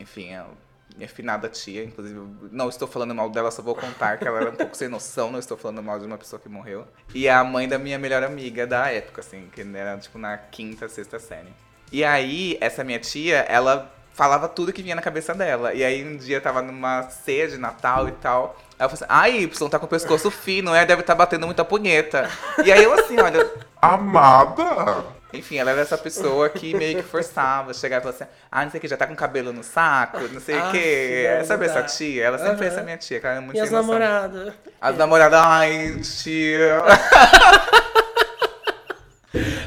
enfim, 0.00 0.30
é 0.32 0.44
minha 0.94 1.08
finada 1.08 1.48
tia, 1.48 1.84
inclusive, 1.84 2.20
não 2.52 2.68
estou 2.68 2.86
falando 2.86 3.14
mal 3.14 3.28
dela, 3.28 3.50
só 3.50 3.62
vou 3.62 3.74
contar 3.74 4.18
que 4.18 4.26
ela 4.26 4.40
era 4.40 4.50
um 4.50 4.54
pouco 4.54 4.76
sem 4.76 4.88
noção, 4.88 5.30
não 5.30 5.38
estou 5.38 5.56
falando 5.56 5.82
mal 5.82 5.98
de 5.98 6.06
uma 6.06 6.16
pessoa 6.16 6.40
que 6.40 6.48
morreu. 6.48 6.86
E 7.14 7.28
a 7.28 7.42
mãe 7.42 7.68
da 7.68 7.78
minha 7.78 7.98
melhor 7.98 8.22
amiga 8.22 8.66
da 8.66 8.90
época, 8.90 9.20
assim, 9.20 9.48
que 9.52 9.60
era 9.74 9.96
tipo 9.98 10.18
na 10.18 10.36
quinta, 10.36 10.88
sexta 10.88 11.18
série. 11.18 11.52
E 11.90 12.04
aí, 12.04 12.56
essa 12.60 12.84
minha 12.84 12.98
tia, 12.98 13.38
ela 13.48 13.92
falava 14.12 14.48
tudo 14.48 14.72
que 14.72 14.82
vinha 14.82 14.94
na 14.94 15.02
cabeça 15.02 15.34
dela. 15.34 15.74
E 15.74 15.84
aí 15.84 16.04
um 16.04 16.16
dia 16.16 16.40
tava 16.40 16.62
numa 16.62 17.02
ceia 17.10 17.48
de 17.48 17.58
Natal 17.58 18.08
e 18.08 18.12
tal. 18.12 18.56
Eu 18.78 18.88
falei 18.88 18.94
assim, 18.94 19.04
ai, 19.08 19.42
Y 19.42 19.68
tá 19.68 19.78
com 19.78 19.86
o 19.86 19.88
pescoço 19.88 20.30
fino, 20.30 20.74
é? 20.74 20.86
Deve 20.86 21.02
tá 21.02 21.14
batendo 21.14 21.46
muita 21.46 21.64
punheta. 21.64 22.30
E 22.64 22.72
aí 22.72 22.82
eu 22.82 22.92
assim, 22.92 23.20
olha, 23.20 23.50
Amada! 23.84 25.04
Enfim, 25.36 25.58
ela 25.58 25.70
era 25.72 25.80
essa 25.80 25.96
pessoa 25.98 26.48
que 26.48 26.74
meio 26.74 26.96
que 26.96 27.02
forçava, 27.02 27.72
chegava 27.74 28.00
e 28.00 28.12
falava 28.12 28.24
assim, 28.24 28.32
ah, 28.50 28.64
não 28.64 28.70
sei 28.70 28.78
o 28.78 28.80
que, 28.80 28.88
já 28.88 28.96
tá 28.96 29.06
com 29.06 29.14
cabelo 29.16 29.52
no 29.52 29.62
saco, 29.62 30.18
não 30.32 30.40
sei 30.40 30.54
o 30.56 30.64
Ah, 30.64 30.70
que. 30.70 31.34
não, 31.38 31.44
Sabe 31.44 31.66
essa 31.66 31.82
tia? 31.82 32.24
Ela 32.24 32.38
sempre 32.38 32.56
foi 32.58 32.66
essa 32.68 32.82
minha 32.82 32.96
tia, 32.96 33.20
que 33.20 33.26
ela 33.26 33.34
era 33.36 33.44
muito 33.44 33.56
E 33.56 33.60
as 33.60 33.70
namoradas? 33.70 34.52
As 34.80 34.96
namoradas, 34.96 35.40
ai, 35.42 35.96
tia. 36.22 36.82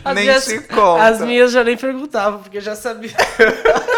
Nem 0.06 0.23
minhas- 0.23 0.45
te 0.45 0.60
conta. 0.62 1.03
As 1.03 1.19
minhas 1.19 1.51
já 1.51 1.63
nem 1.63 1.75
perguntavam, 1.75 2.41
porque 2.41 2.62
já 2.62 2.75
sabia. 2.75 3.12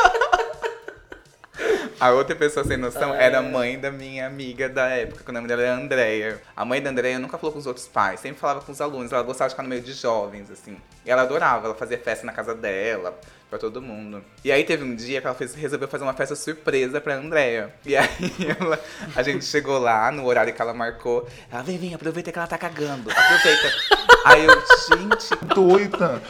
A 1.99 2.12
outra 2.12 2.33
pessoa 2.33 2.63
sem 2.65 2.77
noção 2.77 3.13
era 3.13 3.39
a 3.39 3.41
mãe 3.41 3.77
da 3.77 3.91
minha 3.91 4.25
amiga 4.25 4.69
da 4.69 4.88
época, 4.88 5.21
que 5.21 5.29
o 5.29 5.33
nome 5.33 5.49
dela 5.49 5.63
era 5.63 5.75
Andréia. 5.75 6.41
A 6.55 6.63
mãe 6.63 6.81
da 6.81 6.91
Andréia 6.91 7.19
nunca 7.19 7.38
falou 7.38 7.51
com 7.51 7.59
os 7.59 7.67
outros 7.67 7.89
pais, 7.89 8.21
sempre 8.21 8.39
falava 8.39 8.62
com 8.62 8.71
os 8.71 8.79
alunos. 8.79 9.12
Ela 9.12 9.21
gostava 9.21 9.49
de 9.49 9.53
ficar 9.53 9.63
no 9.63 9.69
meio 9.69 9.81
de 9.81 9.91
jovens, 9.91 10.49
assim. 10.49 10.77
E 11.05 11.12
ela 11.12 11.23
adorava, 11.23 11.65
ela 11.65 11.75
fazia 11.75 11.97
festa 11.97 12.25
na 12.25 12.31
casa 12.31 12.55
dela, 12.55 13.19
pra 13.49 13.57
todo 13.59 13.81
mundo. 13.81 14.23
E 14.43 14.51
aí 14.51 14.63
teve 14.63 14.83
um 14.83 14.95
dia 14.95 15.19
que 15.19 15.27
ela 15.27 15.35
fez- 15.35 15.55
resolveu 15.55 15.88
fazer 15.88 16.03
uma 16.03 16.13
festa 16.13 16.35
surpresa 16.35 17.01
pra 17.01 17.15
Andréia. 17.15 17.73
E 17.85 17.95
aí 17.97 18.07
ela- 18.59 18.79
a 19.15 19.23
gente 19.23 19.43
chegou 19.45 19.79
lá 19.79 20.12
no 20.12 20.25
horário 20.25 20.53
que 20.53 20.62
ela 20.62 20.73
marcou. 20.73 21.27
Ela, 21.51 21.63
vem, 21.63 21.77
vem, 21.77 21.93
aproveita 21.93 22.31
que 22.31 22.38
ela 22.38 22.47
tá 22.47 22.57
cagando. 22.57 23.09
Aproveita. 23.12 23.71
aí 24.25 24.45
eu, 24.45 24.53
gente, 24.88 25.45
Doida! 25.55 26.21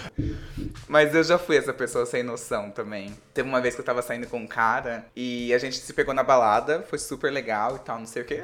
mas 0.88 1.13
eu 1.13 1.23
já 1.23 1.38
fui 1.38 1.58
essa 1.58 1.73
pessoa 1.73 2.05
sem 2.05 2.23
noção 2.23 2.71
também. 2.71 3.13
Teve 3.34 3.47
uma 3.49 3.62
vez 3.62 3.75
que 3.75 3.82
eu 3.82 3.86
tava 3.86 4.01
saindo 4.01 4.27
com 4.27 4.38
um 4.38 4.47
cara 4.47 5.05
e 5.15 5.53
a 5.53 5.58
gente 5.58 5.77
se 5.77 5.93
pegou 5.93 6.13
na 6.13 6.23
balada, 6.23 6.86
foi 6.89 6.97
super 6.99 7.32
legal 7.32 7.75
e 7.75 7.79
tal, 7.79 7.99
não 7.99 8.05
sei 8.05 8.21
o 8.21 8.25
quê. 8.25 8.41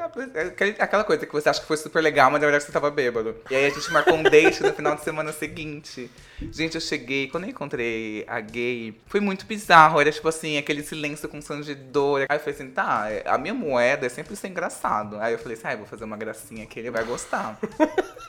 Aquela 0.79 1.03
coisa 1.03 1.25
que 1.25 1.31
você 1.31 1.49
acha 1.49 1.61
que 1.61 1.67
foi 1.67 1.77
super 1.77 2.01
legal, 2.01 2.29
mas 2.29 2.41
na 2.41 2.47
verdade 2.47 2.63
você 2.65 2.71
tava 2.71 2.91
bêbado. 2.91 3.35
E 3.49 3.55
aí 3.55 3.65
a 3.65 3.69
gente 3.69 3.91
marcou 3.91 4.15
um 4.15 4.23
date 4.23 4.61
no 4.61 4.73
final 4.73 4.95
de 4.95 5.01
semana 5.03 5.31
seguinte. 5.31 6.09
Gente, 6.52 6.76
eu 6.76 6.82
cheguei, 6.82 7.28
quando 7.28 7.45
eu 7.45 7.50
encontrei 7.50 8.26
a 8.28 8.39
gay, 8.39 9.00
foi 9.08 9.19
muito 9.19 9.45
bizarro. 9.45 10.00
Era 10.02 10.12
tipo 10.12 10.28
assim, 10.28 10.58
aquele 10.58 10.84
silêncio 10.84 11.30
constrangedor. 11.30 12.26
Aí 12.28 12.36
eu 12.36 12.39
falei 12.39 12.56
assim, 12.56 12.69
tá, 12.71 13.08
a 13.26 13.38
minha 13.38 13.54
moeda 13.54 14.06
é 14.06 14.10
sempre 14.10 14.36
ser 14.36 14.50
engraçado. 14.50 15.17
Aí 15.19 15.34
eu 15.34 15.39
falei 15.39 15.58
assim, 15.58 15.67
ah, 15.67 15.74
eu 15.74 15.78
vou 15.80 15.88
fazer 15.88 16.04
uma 16.04 16.17
gracinha 16.17 16.65
que 16.65 16.80
ele 16.80 16.91
vai 16.91 17.04
gostar. 17.04 17.58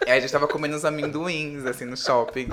Aí 0.06 0.12
a 0.12 0.20
gente 0.20 0.30
tava 0.30 0.46
comendo 0.46 0.76
uns 0.76 0.84
amendoins, 0.84 1.64
assim, 1.66 1.84
no 1.84 1.96
shopping. 1.96 2.48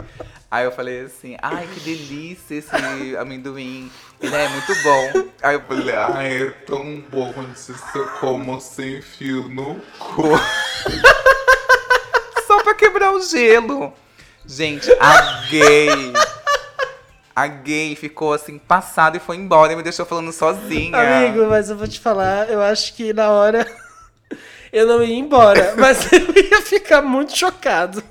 Aí 0.49 0.65
eu 0.65 0.71
falei 0.71 1.01
assim, 1.01 1.35
ai, 1.41 1.67
que 1.73 1.79
delícia 1.81 2.55
esse 2.55 2.75
amendoim. 3.19 3.91
Ele 4.19 4.35
é 4.35 4.49
muito 4.49 4.73
bom. 4.83 5.29
Aí 5.41 5.55
eu 5.55 5.61
falei, 5.61 5.95
Ai, 5.95 6.43
é 6.43 6.49
tão 6.65 7.01
bom 7.11 7.31
quando 7.33 7.55
você 7.55 7.73
se 7.73 7.99
como 8.19 8.59
sem 8.59 9.01
fio 9.01 9.49
no 9.49 9.75
cu. 9.99 10.23
só 12.47 12.63
pra 12.63 12.73
quebrar 12.73 13.11
o 13.13 13.21
gelo. 13.21 13.93
Gente, 14.45 14.91
a 14.99 15.45
gay. 15.49 16.13
A 17.35 17.47
gay 17.47 17.95
ficou 17.95 18.33
assim, 18.33 18.59
passada 18.59 19.17
e 19.17 19.19
foi 19.19 19.37
embora 19.37 19.73
e 19.73 19.75
me 19.75 19.81
deixou 19.81 20.05
falando 20.05 20.31
sozinha. 20.31 20.97
Amigo, 20.97 21.47
mas 21.47 21.69
eu 21.69 21.77
vou 21.77 21.87
te 21.87 21.99
falar, 21.99 22.49
eu 22.49 22.61
acho 22.61 22.93
que 22.93 23.13
na 23.13 23.29
hora. 23.31 23.65
eu 24.71 24.85
não 24.85 25.03
ia 25.03 25.15
embora, 25.15 25.73
mas 25.77 26.11
eu 26.11 26.19
ia 26.35 26.61
ficar 26.61 27.01
muito 27.01 27.35
chocado. 27.37 28.03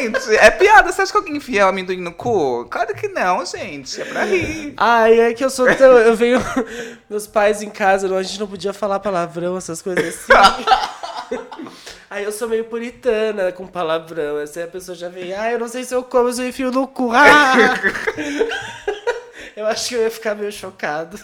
Gente, 0.00 0.36
é 0.36 0.50
piada. 0.50 0.92
Você 0.92 1.02
acha 1.02 1.12
que 1.12 1.18
alguém 1.18 1.36
enfia 1.36 1.64
amendoim 1.66 2.00
no 2.00 2.12
cu? 2.12 2.66
Claro 2.70 2.94
que 2.94 3.08
não, 3.08 3.44
gente. 3.44 4.00
É 4.00 4.04
pra 4.04 4.24
rir. 4.24 4.74
Ai, 4.76 5.20
é 5.20 5.34
que 5.34 5.44
eu 5.44 5.50
sou 5.50 5.66
tão. 5.74 5.98
Eu 5.98 6.14
venho. 6.14 6.40
Meus 7.08 7.26
pais 7.26 7.62
em 7.62 7.70
casa, 7.70 8.08
não, 8.08 8.16
a 8.16 8.22
gente 8.22 8.40
não 8.40 8.46
podia 8.46 8.72
falar 8.72 9.00
palavrão, 9.00 9.56
essas 9.56 9.82
coisas 9.82 10.06
assim. 10.06 10.32
Aí 12.10 12.24
eu 12.24 12.32
sou 12.32 12.48
meio 12.48 12.64
puritana 12.64 13.52
com 13.52 13.68
palavrão. 13.68 14.38
Assim 14.38 14.62
a 14.62 14.66
pessoa 14.66 14.96
já 14.96 15.08
vem, 15.08 15.32
ah, 15.32 15.52
eu 15.52 15.60
não 15.60 15.68
sei 15.68 15.84
se 15.84 15.94
eu 15.94 16.02
como, 16.02 16.32
se 16.32 16.42
eu 16.42 16.48
enfio 16.48 16.72
no 16.72 16.88
cu. 16.88 17.10
Ah! 17.14 17.54
eu 19.56 19.64
acho 19.66 19.88
que 19.88 19.94
eu 19.94 20.02
ia 20.02 20.10
ficar 20.10 20.34
meio 20.34 20.50
chocado. 20.50 21.16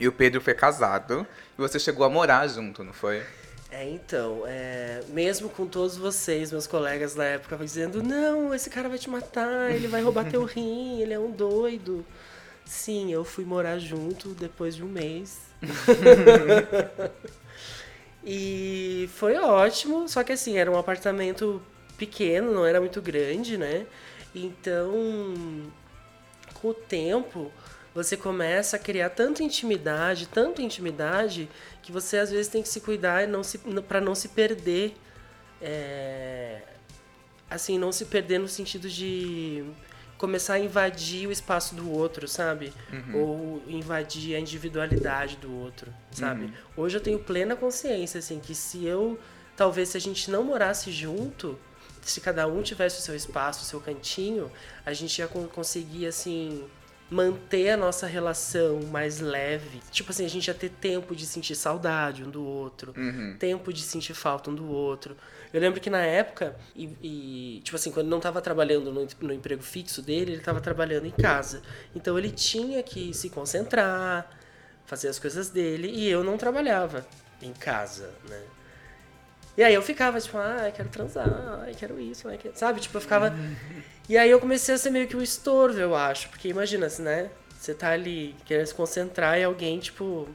E 0.00 0.08
o 0.08 0.12
Pedro 0.12 0.40
foi 0.40 0.54
casado. 0.54 1.24
E 1.56 1.60
você 1.60 1.78
chegou 1.78 2.04
a 2.04 2.10
morar 2.10 2.48
junto, 2.48 2.82
não 2.82 2.92
foi? 2.92 3.22
É, 3.70 3.88
então, 3.88 4.42
é, 4.44 5.00
mesmo 5.08 5.48
com 5.48 5.66
todos 5.66 5.96
vocês, 5.96 6.50
meus 6.50 6.66
colegas 6.66 7.14
da 7.14 7.24
época, 7.24 7.56
dizendo: 7.56 8.02
não, 8.02 8.52
esse 8.52 8.68
cara 8.68 8.88
vai 8.88 8.98
te 8.98 9.08
matar, 9.08 9.70
ele 9.70 9.86
vai 9.86 10.02
roubar 10.02 10.28
teu 10.28 10.44
rim, 10.44 11.00
ele 11.00 11.14
é 11.14 11.18
um 11.18 11.30
doido. 11.30 12.04
Sim, 12.64 13.12
eu 13.12 13.24
fui 13.24 13.44
morar 13.44 13.78
junto 13.78 14.30
depois 14.30 14.74
de 14.74 14.82
um 14.82 14.88
mês. 14.88 15.38
e 18.24 19.08
foi 19.14 19.36
ótimo, 19.36 20.08
só 20.08 20.22
que 20.22 20.32
assim, 20.32 20.56
era 20.58 20.70
um 20.70 20.78
apartamento 20.78 21.60
pequeno, 21.96 22.52
não 22.52 22.64
era 22.64 22.80
muito 22.80 23.02
grande, 23.02 23.56
né? 23.56 23.86
Então, 24.34 25.72
com 26.54 26.68
o 26.68 26.74
tempo, 26.74 27.52
você 27.94 28.16
começa 28.16 28.76
a 28.76 28.78
criar 28.78 29.10
tanta 29.10 29.42
intimidade, 29.42 30.28
tanta 30.28 30.62
intimidade, 30.62 31.48
que 31.82 31.92
você 31.92 32.18
às 32.18 32.30
vezes 32.30 32.48
tem 32.48 32.62
que 32.62 32.68
se 32.68 32.80
cuidar 32.80 33.26
para 33.86 34.00
não 34.00 34.14
se 34.14 34.28
perder. 34.28 34.94
É, 35.60 36.62
assim, 37.50 37.78
não 37.78 37.92
se 37.92 38.06
perder 38.06 38.38
no 38.38 38.48
sentido 38.48 38.88
de 38.88 39.64
começar 40.22 40.54
a 40.54 40.58
invadir 40.60 41.26
o 41.26 41.32
espaço 41.32 41.74
do 41.74 41.90
outro, 41.90 42.28
sabe? 42.28 42.72
Uhum. 42.92 43.16
Ou 43.20 43.62
invadir 43.66 44.36
a 44.36 44.38
individualidade 44.38 45.36
do 45.36 45.52
outro, 45.52 45.92
sabe? 46.12 46.44
Uhum. 46.44 46.52
Hoje 46.76 46.96
eu 46.96 47.00
tenho 47.00 47.18
plena 47.18 47.56
consciência, 47.56 48.18
assim, 48.20 48.38
que 48.38 48.54
se 48.54 48.84
eu. 48.86 49.18
Talvez 49.56 49.88
se 49.88 49.96
a 49.96 50.00
gente 50.00 50.30
não 50.30 50.44
morasse 50.44 50.92
junto, 50.92 51.58
se 52.00 52.20
cada 52.20 52.46
um 52.46 52.62
tivesse 52.62 53.00
o 53.00 53.02
seu 53.02 53.16
espaço, 53.16 53.62
o 53.62 53.64
seu 53.66 53.80
cantinho, 53.80 54.48
a 54.86 54.92
gente 54.92 55.18
ia 55.18 55.26
conseguir, 55.26 56.06
assim, 56.06 56.64
manter 57.10 57.70
a 57.70 57.76
nossa 57.76 58.06
relação 58.06 58.80
mais 58.92 59.18
leve. 59.18 59.80
Tipo 59.90 60.12
assim, 60.12 60.24
a 60.24 60.28
gente 60.30 60.46
ia 60.46 60.54
ter 60.54 60.70
tempo 60.70 61.16
de 61.16 61.26
sentir 61.26 61.56
saudade 61.56 62.22
um 62.24 62.30
do 62.30 62.42
outro, 62.44 62.94
Uhum. 62.96 63.36
tempo 63.38 63.72
de 63.72 63.82
sentir 63.82 64.14
falta 64.14 64.50
um 64.50 64.54
do 64.54 64.66
outro. 64.70 65.16
Eu 65.52 65.60
lembro 65.60 65.80
que 65.80 65.90
na 65.90 66.00
época, 66.00 66.56
e, 66.74 66.96
e, 67.02 67.60
tipo 67.62 67.76
assim, 67.76 67.90
quando 67.90 68.08
não 68.08 68.16
estava 68.16 68.40
trabalhando 68.40 68.90
no, 68.90 69.06
no 69.20 69.32
emprego 69.32 69.62
fixo 69.62 70.00
dele, 70.00 70.32
ele 70.32 70.38
estava 70.38 70.60
trabalhando 70.60 71.06
em 71.06 71.10
casa. 71.10 71.62
Então 71.94 72.18
ele 72.18 72.30
tinha 72.30 72.82
que 72.82 73.12
se 73.12 73.28
concentrar, 73.28 74.30
fazer 74.86 75.08
as 75.08 75.18
coisas 75.18 75.50
dele, 75.50 75.88
e 75.88 76.08
eu 76.08 76.24
não 76.24 76.38
trabalhava 76.38 77.06
em 77.42 77.52
casa, 77.52 78.10
né? 78.28 78.40
E 79.56 79.62
aí 79.62 79.74
eu 79.74 79.82
ficava, 79.82 80.18
tipo, 80.18 80.38
ah, 80.38 80.62
eu 80.66 80.72
quero 80.72 80.88
transar, 80.88 81.28
ai, 81.62 81.74
quero 81.74 82.00
isso, 82.00 82.26
ai, 82.26 82.38
quero... 82.38 82.56
sabe? 82.56 82.80
Tipo, 82.80 82.96
eu 82.96 83.00
ficava. 83.00 83.34
E 84.08 84.18
aí 84.18 84.28
eu 84.28 84.40
comecei 84.40 84.74
a 84.74 84.78
ser 84.78 84.90
meio 84.90 85.06
que 85.06 85.16
um 85.16 85.22
estorvo, 85.22 85.78
eu 85.78 85.94
acho. 85.94 86.28
Porque 86.28 86.48
imagina, 86.48 86.86
assim, 86.86 87.02
né? 87.02 87.30
Você 87.56 87.72
tá 87.72 87.90
ali 87.90 88.34
querendo 88.44 88.66
se 88.66 88.74
concentrar 88.74 89.38
e 89.38 89.44
alguém, 89.44 89.78
tipo. 89.78 90.28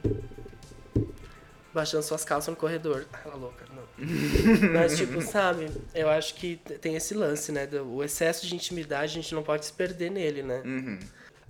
Baixando 1.72 2.02
suas 2.02 2.24
calças 2.24 2.48
no 2.48 2.56
corredor. 2.56 3.06
Ela 3.24 3.34
louca, 3.34 3.64
não. 3.74 3.82
Mas, 4.72 4.96
tipo, 4.96 5.20
sabe? 5.20 5.70
Eu 5.94 6.08
acho 6.08 6.34
que 6.34 6.56
tem 6.80 6.94
esse 6.94 7.14
lance, 7.14 7.52
né? 7.52 7.68
O 7.86 8.02
excesso 8.02 8.46
de 8.46 8.54
intimidade, 8.54 9.04
a 9.04 9.22
gente 9.22 9.34
não 9.34 9.42
pode 9.42 9.66
se 9.66 9.72
perder 9.72 10.10
nele, 10.10 10.42
né? 10.42 10.62
Uhum. 10.64 10.98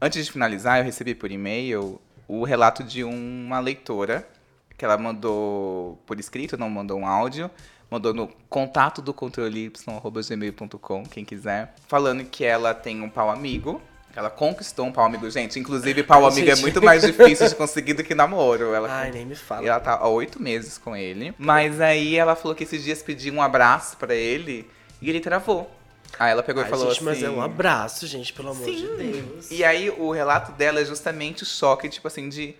Antes 0.00 0.24
de 0.24 0.32
finalizar, 0.32 0.78
eu 0.78 0.84
recebi 0.84 1.14
por 1.14 1.30
e-mail 1.30 2.00
o 2.28 2.44
relato 2.44 2.84
de 2.84 3.02
uma 3.02 3.58
leitora 3.58 4.28
que 4.76 4.84
ela 4.84 4.96
mandou 4.96 6.00
por 6.06 6.20
escrito, 6.20 6.56
não 6.56 6.70
mandou 6.70 7.00
um 7.00 7.06
áudio, 7.06 7.50
mandou 7.90 8.14
no 8.14 8.28
contato 8.48 9.02
do 9.02 9.12
controle 9.12 9.66
y@gmail.com, 9.66 11.04
quem 11.04 11.24
quiser, 11.24 11.74
falando 11.88 12.24
que 12.24 12.44
ela 12.44 12.72
tem 12.72 13.02
um 13.02 13.10
pau 13.10 13.28
amigo. 13.28 13.82
Ela 14.18 14.30
conquistou 14.30 14.84
um 14.84 14.90
pau 14.90 15.04
amigo, 15.04 15.30
gente. 15.30 15.60
Inclusive, 15.60 16.02
pau 16.02 16.26
amigo 16.26 16.50
é 16.50 16.56
gente. 16.56 16.62
muito 16.62 16.82
mais 16.82 17.02
difícil 17.02 17.48
de 17.48 17.54
conseguir 17.54 17.94
do 17.94 18.02
que 18.02 18.16
namoro. 18.16 18.74
Ela 18.74 18.88
Ai, 18.90 19.12
nem 19.12 19.24
me 19.24 19.36
fala. 19.36 19.62
e 19.64 19.68
ela 19.68 19.78
tá 19.78 19.92
há 19.92 20.08
oito 20.08 20.42
meses 20.42 20.76
com 20.76 20.96
ele. 20.96 21.32
Mas 21.38 21.80
aí 21.80 22.16
ela 22.16 22.34
falou 22.34 22.52
que 22.52 22.64
esses 22.64 22.82
dias 22.82 23.00
pediu 23.00 23.32
um 23.32 23.40
abraço 23.40 23.96
pra 23.96 24.12
ele 24.16 24.68
e 25.00 25.08
ele 25.08 25.20
travou. 25.20 25.70
Aí 26.18 26.32
ela 26.32 26.42
pegou 26.42 26.64
Ai, 26.64 26.68
e 26.68 26.70
falou 26.70 26.86
gente, 26.86 26.96
assim. 26.96 27.04
mas 27.04 27.22
é 27.22 27.30
um 27.30 27.40
abraço, 27.40 28.08
gente, 28.08 28.32
pelo 28.32 28.50
amor 28.50 28.66
de 28.66 28.88
Deus. 28.88 29.52
E 29.52 29.62
aí 29.62 29.88
o 29.88 30.10
relato 30.10 30.50
dela 30.50 30.80
é 30.80 30.84
justamente 30.84 31.44
o 31.44 31.46
choque, 31.46 31.88
tipo 31.88 32.08
assim, 32.08 32.28
de. 32.28 32.56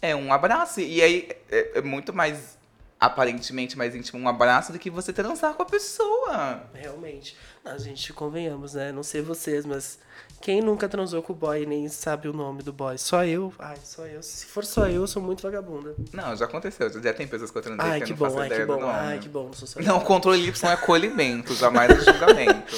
É 0.00 0.16
um 0.16 0.32
abraço. 0.32 0.80
E 0.80 1.02
aí 1.02 1.28
é, 1.50 1.72
é 1.74 1.82
muito 1.82 2.14
mais. 2.14 2.56
Aparentemente 3.02 3.76
mais 3.76 3.96
íntimo 3.96 4.22
um 4.22 4.28
abraço 4.28 4.72
do 4.72 4.78
que 4.78 4.88
você 4.88 5.12
transar 5.12 5.54
com 5.54 5.62
a 5.64 5.66
pessoa. 5.66 6.62
Realmente. 6.72 7.36
A 7.64 7.76
gente, 7.76 8.12
convenhamos, 8.12 8.74
né? 8.74 8.92
Não 8.92 9.02
sei 9.02 9.20
vocês, 9.20 9.66
mas 9.66 9.98
quem 10.40 10.60
nunca 10.60 10.88
transou 10.88 11.20
com 11.20 11.32
o 11.32 11.36
boy 11.36 11.64
e 11.64 11.66
nem 11.66 11.88
sabe 11.88 12.28
o 12.28 12.32
nome 12.32 12.62
do 12.62 12.72
boy? 12.72 12.96
Só 12.96 13.24
eu? 13.24 13.52
Ai, 13.58 13.76
só 13.82 14.06
eu. 14.06 14.22
Se 14.22 14.46
for 14.46 14.64
só 14.64 14.86
eu, 14.86 15.00
eu 15.00 15.06
sou 15.08 15.20
muito 15.20 15.42
vagabunda. 15.42 15.96
Não, 16.12 16.36
já 16.36 16.44
aconteceu. 16.44 16.88
Já 17.02 17.12
tem 17.12 17.26
pessoas 17.26 17.50
que 17.50 17.58
eu 17.58 17.62
transei 17.62 17.90
Ai, 17.90 17.98
que 17.98 18.06
que 18.06 18.10
não 18.12 18.18
faço 18.18 18.36
bom, 18.36 18.40
ai, 18.42 18.48
que 18.48 18.60
do 18.60 18.66
bom. 18.66 18.80
nome. 18.80 18.92
Ai, 18.92 19.18
que 19.18 19.28
bom, 19.28 19.44
não 19.46 19.52
sou 19.52 19.66
só. 19.66 19.80
Não, 19.80 19.98
o 19.98 20.04
controle 20.04 20.46
Y 20.46 20.70
é 20.70 20.72
acolhimento, 20.72 21.56
jamais 21.56 21.90
é 21.90 22.12
julgamento. 22.12 22.76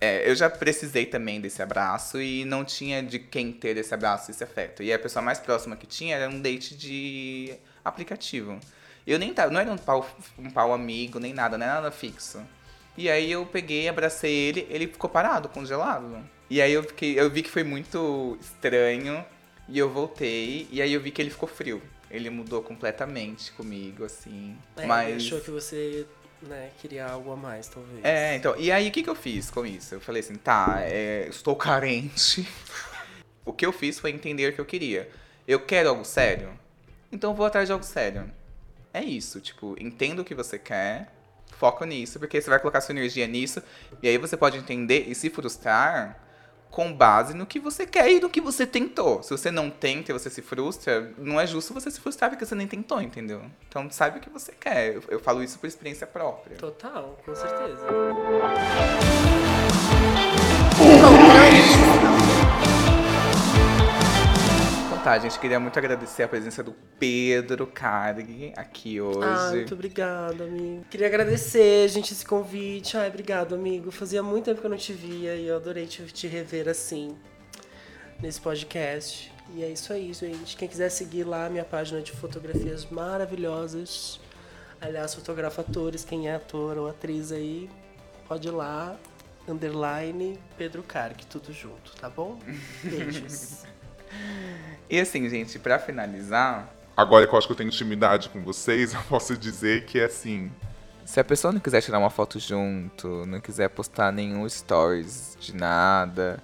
É, 0.00 0.28
eu 0.28 0.36
já 0.36 0.50
precisei 0.50 1.06
também 1.06 1.40
desse 1.40 1.62
abraço 1.62 2.20
e 2.20 2.44
não 2.44 2.64
tinha 2.64 3.02
de 3.02 3.18
quem 3.18 3.52
ter 3.52 3.76
esse 3.76 3.92
abraço, 3.92 4.30
esse 4.30 4.42
afeto. 4.44 4.84
E 4.84 4.92
a 4.92 4.98
pessoa 5.00 5.20
mais 5.20 5.38
próxima 5.40 5.76
que 5.76 5.86
tinha 5.86 6.16
era 6.16 6.28
um 6.28 6.40
date 6.40 6.76
de 6.76 7.54
aplicativo. 7.84 8.58
Eu 9.06 9.18
nem 9.18 9.32
tava, 9.34 9.50
não 9.50 9.60
era 9.60 9.70
um 9.70 9.76
pau, 9.76 10.08
um 10.38 10.50
pau 10.50 10.72
amigo, 10.72 11.18
nem 11.18 11.32
nada, 11.32 11.58
não 11.58 11.66
era 11.66 11.74
nada 11.76 11.90
fixo. 11.90 12.40
E 12.96 13.10
aí 13.10 13.32
eu 13.32 13.44
peguei, 13.46 13.88
abracei 13.88 14.32
ele, 14.32 14.66
ele 14.70 14.86
ficou 14.86 15.08
parado, 15.08 15.48
congelado. 15.48 16.22
E 16.50 16.60
aí 16.60 16.72
eu, 16.72 16.82
fiquei, 16.82 17.18
eu 17.18 17.30
vi 17.30 17.42
que 17.42 17.50
foi 17.50 17.64
muito 17.64 18.36
estranho 18.40 19.24
e 19.68 19.78
eu 19.78 19.88
voltei 19.88 20.68
e 20.70 20.82
aí 20.82 20.92
eu 20.92 21.00
vi 21.00 21.10
que 21.10 21.22
ele 21.22 21.30
ficou 21.30 21.48
frio. 21.48 21.82
Ele 22.10 22.28
mudou 22.28 22.62
completamente 22.62 23.50
comigo, 23.52 24.04
assim. 24.04 24.56
É, 24.76 24.84
mas 24.84 25.08
ele 25.08 25.16
achou 25.16 25.40
que 25.40 25.50
você, 25.50 26.06
né, 26.42 26.68
queria 26.78 27.06
algo 27.06 27.32
a 27.32 27.36
mais, 27.36 27.68
talvez. 27.68 28.04
é, 28.04 28.36
então, 28.36 28.54
e 28.58 28.70
aí 28.70 28.88
o 28.88 28.92
que, 28.92 29.02
que 29.02 29.08
eu 29.08 29.14
fiz 29.14 29.50
com 29.50 29.64
isso? 29.64 29.94
Eu 29.94 30.00
falei 30.00 30.20
assim, 30.20 30.34
tá, 30.34 30.80
é, 30.82 31.26
estou 31.30 31.56
carente. 31.56 32.46
o 33.46 33.52
que 33.52 33.64
eu 33.64 33.72
fiz 33.72 33.98
foi 33.98 34.10
entender 34.10 34.50
o 34.50 34.54
que 34.54 34.60
eu 34.60 34.66
queria. 34.66 35.08
Eu 35.48 35.60
quero 35.60 35.88
algo 35.88 36.04
sério? 36.04 36.50
Então 37.10 37.30
eu 37.30 37.34
vou 37.34 37.46
atrás 37.46 37.66
de 37.66 37.72
algo 37.72 37.84
sério. 37.84 38.30
É 38.94 39.02
isso, 39.02 39.40
tipo, 39.40 39.74
entenda 39.80 40.20
o 40.20 40.24
que 40.24 40.34
você 40.34 40.58
quer, 40.58 41.12
foca 41.58 41.86
nisso, 41.86 42.18
porque 42.18 42.40
você 42.40 42.50
vai 42.50 42.58
colocar 42.58 42.80
sua 42.80 42.92
energia 42.92 43.26
nisso, 43.26 43.62
e 44.02 44.08
aí 44.08 44.18
você 44.18 44.36
pode 44.36 44.58
entender 44.58 45.08
e 45.08 45.14
se 45.14 45.30
frustrar 45.30 46.18
com 46.70 46.92
base 46.92 47.34
no 47.34 47.46
que 47.46 47.60
você 47.60 47.86
quer 47.86 48.10
e 48.10 48.18
no 48.18 48.30
que 48.30 48.40
você 48.40 48.66
tentou. 48.66 49.22
Se 49.22 49.30
você 49.30 49.50
não 49.50 49.70
tenta 49.70 50.10
e 50.10 50.14
você 50.14 50.30
se 50.30 50.40
frustra, 50.40 51.12
não 51.18 51.38
é 51.38 51.46
justo 51.46 51.74
você 51.74 51.90
se 51.90 52.00
frustrar 52.00 52.30
porque 52.30 52.44
você 52.46 52.54
nem 52.54 52.66
tentou, 52.66 53.00
entendeu? 53.00 53.42
Então 53.68 53.88
sabe 53.90 54.18
o 54.18 54.20
que 54.20 54.30
você 54.30 54.52
quer. 54.52 54.94
Eu, 54.94 55.02
eu 55.08 55.20
falo 55.20 55.42
isso 55.42 55.58
por 55.58 55.66
experiência 55.66 56.06
própria. 56.06 56.56
Total, 56.56 57.18
com 57.24 57.34
certeza. 57.34 57.86
Tá, 65.02 65.18
gente, 65.18 65.36
queria 65.40 65.58
muito 65.58 65.76
agradecer 65.76 66.22
a 66.22 66.28
presença 66.28 66.62
do 66.62 66.72
Pedro 66.96 67.66
Carg 67.66 68.52
aqui 68.56 69.00
hoje. 69.00 69.18
Ah, 69.20 69.50
muito 69.50 69.74
obrigada, 69.74 70.44
amigo. 70.44 70.84
Queria 70.88 71.08
agradecer, 71.08 71.88
gente, 71.88 72.12
esse 72.12 72.24
convite. 72.24 72.96
Ai, 72.96 73.08
obrigado, 73.08 73.52
amigo. 73.52 73.90
Fazia 73.90 74.22
muito 74.22 74.44
tempo 74.44 74.60
que 74.60 74.66
eu 74.66 74.70
não 74.70 74.76
te 74.76 74.92
via 74.92 75.34
e 75.34 75.48
eu 75.48 75.56
adorei 75.56 75.86
te, 75.86 76.04
te 76.04 76.28
rever 76.28 76.68
assim 76.68 77.16
nesse 78.20 78.40
podcast. 78.40 79.32
E 79.56 79.64
é 79.64 79.70
isso 79.70 79.92
aí, 79.92 80.12
gente. 80.12 80.56
Quem 80.56 80.68
quiser 80.68 80.88
seguir 80.88 81.24
lá 81.24 81.50
minha 81.50 81.64
página 81.64 82.00
de 82.00 82.12
fotografias 82.12 82.86
maravilhosas. 82.88 84.20
Aliás, 84.80 85.14
fotografa 85.14 85.62
atores, 85.62 86.04
quem 86.04 86.28
é 86.28 86.36
ator 86.36 86.78
ou 86.78 86.88
atriz 86.88 87.32
aí, 87.32 87.68
pode 88.28 88.46
ir 88.46 88.52
lá. 88.52 88.96
Underline 89.48 90.38
Pedro 90.56 90.84
Carg, 90.84 91.26
tudo 91.28 91.52
junto, 91.52 91.92
tá 91.96 92.08
bom? 92.08 92.38
Beijos. 92.84 93.64
E 94.88 95.00
assim, 95.00 95.28
gente, 95.28 95.58
pra 95.58 95.78
finalizar, 95.78 96.72
Agora 96.96 97.26
que 97.26 97.34
eu 97.34 97.38
acho 97.38 97.46
que 97.46 97.52
eu 97.52 97.56
tenho 97.56 97.68
intimidade 97.68 98.28
com 98.28 98.42
vocês, 98.42 98.92
eu 98.94 99.00
posso 99.08 99.36
dizer 99.36 99.84
que 99.86 99.98
é 99.98 100.04
assim. 100.04 100.50
se 101.04 101.18
a 101.18 101.24
pessoa 101.24 101.52
não 101.52 101.60
quiser 101.60 101.80
tirar 101.80 101.98
uma 101.98 102.10
foto 102.10 102.38
junto, 102.38 103.24
não 103.26 103.40
quiser 103.40 103.68
postar 103.68 104.12
nenhum 104.12 104.48
stories 104.48 105.36
de 105.40 105.56
nada, 105.56 106.42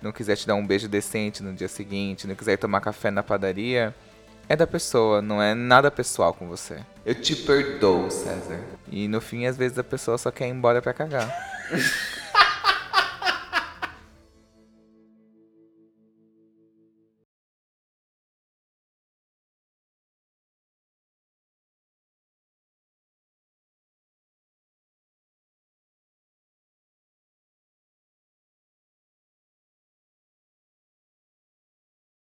não 0.00 0.12
quiser 0.12 0.36
te 0.36 0.46
dar 0.46 0.54
um 0.54 0.66
beijo 0.66 0.88
decente 0.88 1.42
no 1.42 1.52
dia 1.52 1.68
seguinte, 1.68 2.26
não 2.26 2.34
quiser 2.34 2.56
tomar 2.56 2.80
café 2.80 3.10
na 3.10 3.22
padaria, 3.22 3.94
é 4.48 4.56
da 4.56 4.66
pessoa, 4.66 5.20
não 5.20 5.40
é 5.40 5.54
nada 5.54 5.90
pessoal 5.90 6.32
com 6.32 6.48
você. 6.48 6.78
Eu 7.04 7.14
te 7.14 7.36
perdoo, 7.36 8.10
César. 8.10 8.58
E 8.90 9.06
no 9.06 9.20
fim, 9.20 9.46
às 9.46 9.56
vezes 9.56 9.78
a 9.78 9.84
pessoa 9.84 10.18
só 10.18 10.30
quer 10.30 10.48
ir 10.48 10.50
embora 10.50 10.82
pra 10.82 10.92
cagar. 10.92 11.28